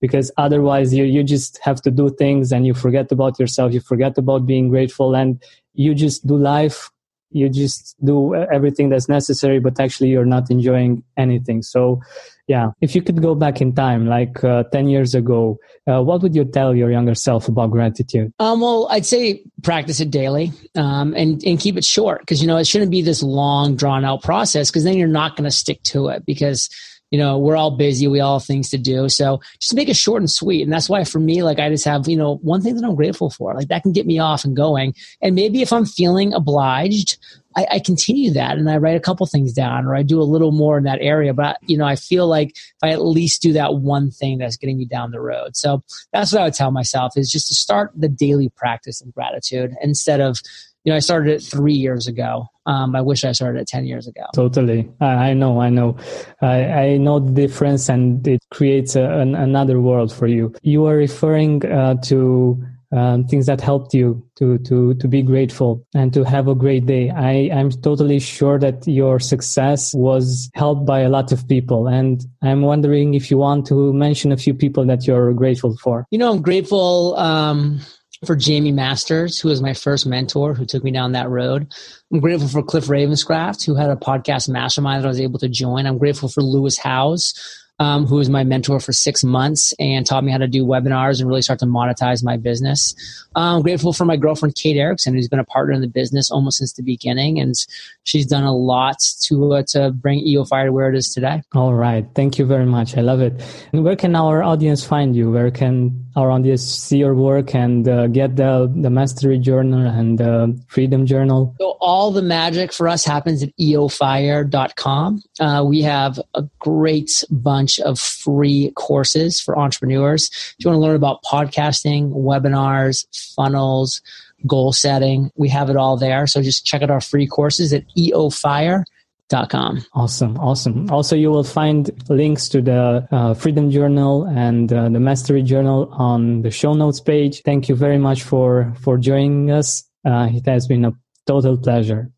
because 0.00 0.30
otherwise 0.36 0.94
you, 0.94 1.04
you 1.04 1.24
just 1.24 1.58
have 1.62 1.82
to 1.82 1.90
do 1.90 2.08
things 2.10 2.52
and 2.52 2.66
you 2.66 2.74
forget 2.74 3.10
about 3.10 3.38
yourself. 3.40 3.72
You 3.72 3.80
forget 3.80 4.16
about 4.16 4.46
being 4.46 4.68
grateful 4.68 5.16
and 5.16 5.42
you 5.74 5.94
just 5.94 6.26
do 6.26 6.36
life 6.36 6.90
you 7.30 7.48
just 7.48 7.94
do 8.04 8.34
everything 8.34 8.88
that's 8.88 9.08
necessary 9.08 9.60
but 9.60 9.78
actually 9.80 10.08
you're 10.08 10.24
not 10.24 10.50
enjoying 10.50 11.02
anything. 11.16 11.62
So 11.62 12.00
yeah 12.48 12.70
if 12.80 12.94
you 12.94 13.02
could 13.02 13.22
go 13.22 13.34
back 13.34 13.60
in 13.60 13.74
time 13.74 14.06
like 14.06 14.42
uh, 14.42 14.64
10 14.72 14.88
years 14.88 15.14
ago 15.14 15.58
uh, 15.86 16.02
what 16.02 16.22
would 16.22 16.34
you 16.34 16.44
tell 16.44 16.74
your 16.74 16.90
younger 16.90 17.14
self 17.14 17.46
about 17.46 17.70
gratitude? 17.70 18.32
Um, 18.38 18.60
well 18.60 18.88
i'd 18.90 19.06
say 19.06 19.44
practice 19.62 20.00
it 20.00 20.10
daily 20.10 20.50
um, 20.74 21.14
and, 21.14 21.42
and 21.44 21.60
keep 21.60 21.76
it 21.76 21.84
short 21.84 22.20
because 22.20 22.40
you 22.40 22.48
know 22.48 22.56
it 22.56 22.66
shouldn't 22.66 22.90
be 22.90 23.02
this 23.02 23.22
long 23.22 23.76
drawn 23.76 24.04
out 24.04 24.22
process 24.22 24.70
because 24.70 24.84
then 24.84 24.96
you're 24.96 25.08
not 25.08 25.36
going 25.36 25.44
to 25.44 25.50
stick 25.50 25.82
to 25.84 26.08
it 26.08 26.24
because 26.26 26.68
you 27.10 27.18
know 27.18 27.38
we're 27.38 27.56
all 27.56 27.76
busy 27.76 28.06
we 28.06 28.20
all 28.20 28.38
have 28.38 28.46
things 28.46 28.68
to 28.70 28.78
do 28.78 29.08
so 29.08 29.40
just 29.58 29.74
make 29.74 29.88
it 29.88 29.96
short 29.96 30.20
and 30.20 30.30
sweet 30.30 30.62
and 30.62 30.72
that's 30.72 30.88
why 30.88 31.04
for 31.04 31.20
me 31.20 31.42
like 31.42 31.58
i 31.58 31.68
just 31.68 31.84
have 31.84 32.08
you 32.08 32.16
know 32.16 32.36
one 32.36 32.60
thing 32.60 32.74
that 32.74 32.84
i'm 32.84 32.94
grateful 32.94 33.30
for 33.30 33.54
like 33.54 33.68
that 33.68 33.82
can 33.82 33.92
get 33.92 34.06
me 34.06 34.18
off 34.18 34.44
and 34.44 34.56
going 34.56 34.94
and 35.20 35.34
maybe 35.34 35.62
if 35.62 35.72
i'm 35.72 35.86
feeling 35.86 36.32
obliged 36.32 37.18
I, 37.56 37.66
I, 37.72 37.78
continue 37.80 38.30
that 38.34 38.56
and 38.56 38.70
I 38.70 38.76
write 38.76 38.96
a 38.96 39.00
couple 39.00 39.26
things 39.26 39.52
down 39.52 39.84
or 39.84 39.96
I 39.96 40.04
do 40.04 40.20
a 40.20 40.22
little 40.22 40.52
more 40.52 40.78
in 40.78 40.84
that 40.84 41.00
area. 41.00 41.34
But, 41.34 41.56
you 41.62 41.76
know, 41.76 41.86
I 41.86 41.96
feel 41.96 42.28
like 42.28 42.50
if 42.50 42.78
I 42.84 42.90
at 42.90 43.04
least 43.04 43.42
do 43.42 43.52
that 43.54 43.74
one 43.74 44.12
thing 44.12 44.38
that's 44.38 44.56
getting 44.56 44.78
me 44.78 44.84
down 44.84 45.10
the 45.10 45.20
road. 45.20 45.56
So 45.56 45.82
that's 46.12 46.32
what 46.32 46.42
I 46.42 46.44
would 46.44 46.54
tell 46.54 46.70
myself 46.70 47.16
is 47.16 47.30
just 47.30 47.48
to 47.48 47.54
start 47.54 47.90
the 47.96 48.08
daily 48.08 48.48
practice 48.50 49.00
of 49.00 49.12
gratitude 49.12 49.74
instead 49.82 50.20
of, 50.20 50.40
you 50.84 50.92
know, 50.92 50.96
I 50.96 51.00
started 51.00 51.34
it 51.34 51.42
three 51.42 51.74
years 51.74 52.06
ago. 52.06 52.46
Um, 52.66 52.94
I 52.94 53.00
wish 53.00 53.24
I 53.24 53.32
started 53.32 53.60
it 53.60 53.68
10 53.68 53.86
years 53.86 54.06
ago. 54.06 54.24
Totally. 54.34 54.88
I, 55.00 55.30
I 55.30 55.34
know, 55.34 55.60
I 55.60 55.70
know. 55.70 55.96
I, 56.42 56.64
I, 56.64 56.96
know 56.98 57.18
the 57.18 57.32
difference 57.32 57.88
and 57.88 58.26
it 58.26 58.42
creates 58.50 58.94
a, 58.94 59.04
an, 59.04 59.34
another 59.34 59.80
world 59.80 60.12
for 60.12 60.26
you. 60.26 60.54
You 60.62 60.86
are 60.86 60.96
referring 60.96 61.64
uh, 61.64 61.94
to 62.02 62.62
um, 62.90 63.26
things 63.26 63.46
that 63.46 63.60
helped 63.60 63.92
you 63.92 64.26
to 64.38 64.58
to 64.58 64.94
to 64.94 65.08
be 65.08 65.20
grateful 65.20 65.86
and 65.94 66.12
to 66.14 66.24
have 66.24 66.48
a 66.48 66.54
great 66.54 66.86
day. 66.86 67.10
I 67.10 67.50
I'm 67.52 67.70
totally 67.70 68.18
sure 68.18 68.58
that 68.58 68.86
your 68.86 69.20
success 69.20 69.92
was 69.94 70.50
helped 70.54 70.86
by 70.86 71.00
a 71.00 71.10
lot 71.10 71.30
of 71.30 71.46
people, 71.46 71.86
and 71.86 72.24
I'm 72.40 72.62
wondering 72.62 73.12
if 73.12 73.30
you 73.30 73.36
want 73.36 73.66
to 73.66 73.92
mention 73.92 74.32
a 74.32 74.38
few 74.38 74.54
people 74.54 74.86
that 74.86 75.06
you're 75.06 75.34
grateful 75.34 75.76
for. 75.76 76.06
You 76.10 76.18
know, 76.18 76.32
I'm 76.32 76.40
grateful. 76.40 77.14
Um 77.16 77.80
for 78.26 78.36
Jaime 78.40 78.72
Masters, 78.72 79.38
who 79.38 79.48
was 79.48 79.62
my 79.62 79.74
first 79.74 80.06
mentor, 80.06 80.54
who 80.54 80.64
took 80.64 80.82
me 80.82 80.90
down 80.90 81.12
that 81.12 81.28
road. 81.28 81.72
I'm 82.12 82.20
grateful 82.20 82.48
for 82.48 82.62
Cliff 82.62 82.86
Ravenscraft, 82.86 83.64
who 83.64 83.74
had 83.74 83.90
a 83.90 83.96
podcast 83.96 84.48
mastermind 84.48 85.02
that 85.02 85.08
I 85.08 85.10
was 85.10 85.20
able 85.20 85.38
to 85.40 85.48
join. 85.48 85.86
I'm 85.86 85.98
grateful 85.98 86.28
for 86.28 86.42
Lewis 86.42 86.78
Howes, 86.78 87.34
um, 87.78 88.06
who 88.06 88.16
was 88.16 88.28
my 88.28 88.42
mentor 88.42 88.80
for 88.80 88.92
six 88.92 89.22
months 89.22 89.72
and 89.78 90.04
taught 90.04 90.24
me 90.24 90.32
how 90.32 90.38
to 90.38 90.48
do 90.48 90.64
webinars 90.64 91.20
and 91.20 91.28
really 91.28 91.42
start 91.42 91.60
to 91.60 91.66
monetize 91.66 92.24
my 92.24 92.36
business. 92.36 92.94
I'm 93.36 93.62
grateful 93.62 93.92
for 93.92 94.04
my 94.04 94.16
girlfriend, 94.16 94.56
Kate 94.56 94.76
Erickson, 94.76 95.14
who's 95.14 95.28
been 95.28 95.38
a 95.38 95.44
partner 95.44 95.74
in 95.74 95.80
the 95.80 95.86
business 95.86 96.30
almost 96.30 96.58
since 96.58 96.72
the 96.72 96.82
beginning. 96.82 97.38
And 97.38 97.54
she's 98.02 98.26
done 98.26 98.42
a 98.42 98.54
lot 98.54 98.96
to, 99.22 99.54
uh, 99.54 99.62
to 99.68 99.92
bring 99.92 100.26
EO 100.26 100.44
Fire 100.44 100.66
to 100.66 100.72
where 100.72 100.92
it 100.92 100.96
is 100.96 101.12
today. 101.14 101.42
All 101.54 101.74
right. 101.74 102.04
Thank 102.16 102.38
you 102.38 102.46
very 102.46 102.66
much. 102.66 102.96
I 102.96 103.00
love 103.00 103.20
it. 103.20 103.40
And 103.72 103.84
where 103.84 103.96
can 103.96 104.16
our 104.16 104.42
audience 104.42 104.84
find 104.84 105.14
you? 105.14 105.30
Where 105.30 105.52
can 105.52 106.07
audience 106.26 106.62
see 106.62 106.98
your 106.98 107.14
work 107.14 107.54
and 107.54 107.88
uh, 107.88 108.06
get 108.08 108.36
the, 108.36 108.72
the 108.74 108.90
Mastery 108.90 109.38
Journal 109.38 109.86
and 109.86 110.18
the 110.18 110.60
Freedom 110.68 111.06
Journal? 111.06 111.54
So 111.60 111.76
all 111.80 112.10
the 112.10 112.22
magic 112.22 112.72
for 112.72 112.88
us 112.88 113.04
happens 113.04 113.42
at 113.42 113.56
eofire.com. 113.58 115.22
Uh, 115.40 115.64
we 115.66 115.82
have 115.82 116.20
a 116.34 116.42
great 116.58 117.24
bunch 117.30 117.78
of 117.80 117.98
free 117.98 118.72
courses 118.74 119.40
for 119.40 119.58
entrepreneurs. 119.58 120.30
If 120.32 120.64
you 120.64 120.70
want 120.70 120.76
to 120.78 120.86
learn 120.86 120.96
about 120.96 121.22
podcasting, 121.22 122.10
webinars, 122.12 123.06
funnels, 123.34 124.02
goal 124.46 124.72
setting, 124.72 125.30
we 125.36 125.48
have 125.48 125.70
it 125.70 125.76
all 125.76 125.96
there. 125.96 126.26
So 126.26 126.42
just 126.42 126.64
check 126.64 126.82
out 126.82 126.90
our 126.90 127.00
free 127.00 127.26
courses 127.26 127.72
at 127.72 127.84
eofire.com. 127.96 128.84
Awesome, 129.32 130.38
awesome. 130.38 130.90
Also, 130.90 131.14
you 131.14 131.30
will 131.30 131.44
find 131.44 131.90
links 132.08 132.48
to 132.48 132.62
the 132.62 133.06
uh, 133.10 133.34
Freedom 133.34 133.70
Journal 133.70 134.24
and 134.24 134.72
uh, 134.72 134.88
the 134.88 135.00
Mastery 135.00 135.42
Journal 135.42 135.88
on 135.92 136.42
the 136.42 136.50
show 136.50 136.72
notes 136.72 137.00
page. 137.00 137.42
Thank 137.42 137.68
you 137.68 137.74
very 137.74 137.98
much 137.98 138.22
for 138.22 138.72
for 138.80 138.96
joining 138.96 139.50
us. 139.50 139.84
Uh, 140.04 140.28
it 140.32 140.46
has 140.46 140.66
been 140.66 140.84
a 140.84 140.92
total 141.26 141.58
pleasure. 141.58 142.10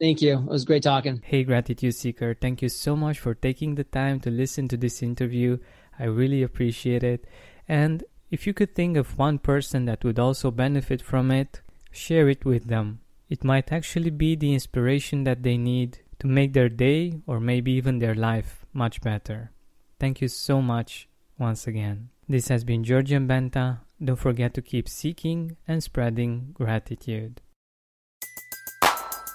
Thank 0.00 0.22
you. 0.22 0.38
It 0.38 0.46
was 0.46 0.64
great 0.64 0.82
talking. 0.82 1.22
Hey, 1.24 1.44
Gratitude 1.44 1.94
Seeker. 1.94 2.34
Thank 2.34 2.62
you 2.62 2.68
so 2.68 2.96
much 2.96 3.18
for 3.18 3.34
taking 3.34 3.74
the 3.74 3.84
time 3.84 4.20
to 4.20 4.30
listen 4.30 4.66
to 4.68 4.76
this 4.76 5.02
interview. 5.02 5.58
I 5.98 6.04
really 6.04 6.42
appreciate 6.42 7.04
it. 7.04 7.26
And 7.68 8.04
if 8.30 8.46
you 8.46 8.54
could 8.54 8.74
think 8.74 8.96
of 8.96 9.18
one 9.18 9.38
person 9.38 9.84
that 9.84 10.02
would 10.02 10.18
also 10.18 10.50
benefit 10.50 11.00
from 11.00 11.30
it, 11.30 11.62
share 11.92 12.28
it 12.28 12.44
with 12.44 12.66
them. 12.66 13.00
It 13.28 13.44
might 13.44 13.70
actually 13.70 14.10
be 14.10 14.34
the 14.34 14.52
inspiration 14.52 15.24
that 15.24 15.42
they 15.42 15.56
need 15.56 16.00
to 16.18 16.26
make 16.26 16.52
their 16.52 16.68
day 16.68 17.20
or 17.26 17.40
maybe 17.40 17.72
even 17.72 17.98
their 17.98 18.14
life 18.14 18.64
much 18.72 19.00
better. 19.00 19.50
Thank 19.98 20.20
you 20.20 20.28
so 20.28 20.60
much 20.60 21.08
once 21.38 21.66
again. 21.66 22.10
This 22.28 22.48
has 22.48 22.64
been 22.64 22.84
Georgian 22.84 23.28
Benta. 23.28 23.80
Don't 24.02 24.16
forget 24.16 24.54
to 24.54 24.62
keep 24.62 24.88
seeking 24.88 25.56
and 25.68 25.82
spreading 25.82 26.50
gratitude. 26.54 27.40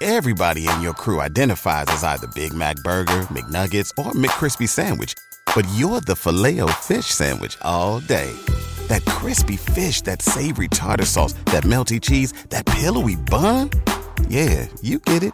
Everybody 0.01 0.67
in 0.67 0.81
your 0.81 0.93
crew 0.93 1.19
identifies 1.19 1.85
as 1.89 2.03
either 2.03 2.27
Big 2.27 2.53
Mac 2.53 2.77
Burger, 2.77 3.27
McNuggets, 3.33 3.91
or 3.97 4.13
McCrispy 4.13 4.67
Sandwich, 4.67 5.13
but 5.53 5.67
you're 5.75 5.99
the 6.01 6.15
filet 6.15 6.61
fish 6.79 7.07
Sandwich 7.07 7.57
all 7.63 7.99
day. 7.99 8.31
That 8.87 9.03
crispy 9.05 9.57
fish, 9.57 10.01
that 10.03 10.21
savory 10.21 10.69
tartar 10.69 11.05
sauce, 11.05 11.33
that 11.51 11.63
melty 11.63 12.01
cheese, 12.01 12.31
that 12.49 12.65
pillowy 12.65 13.17
bun. 13.17 13.71
Yeah, 14.29 14.67
you 14.81 14.99
get 14.99 15.23
it 15.23 15.33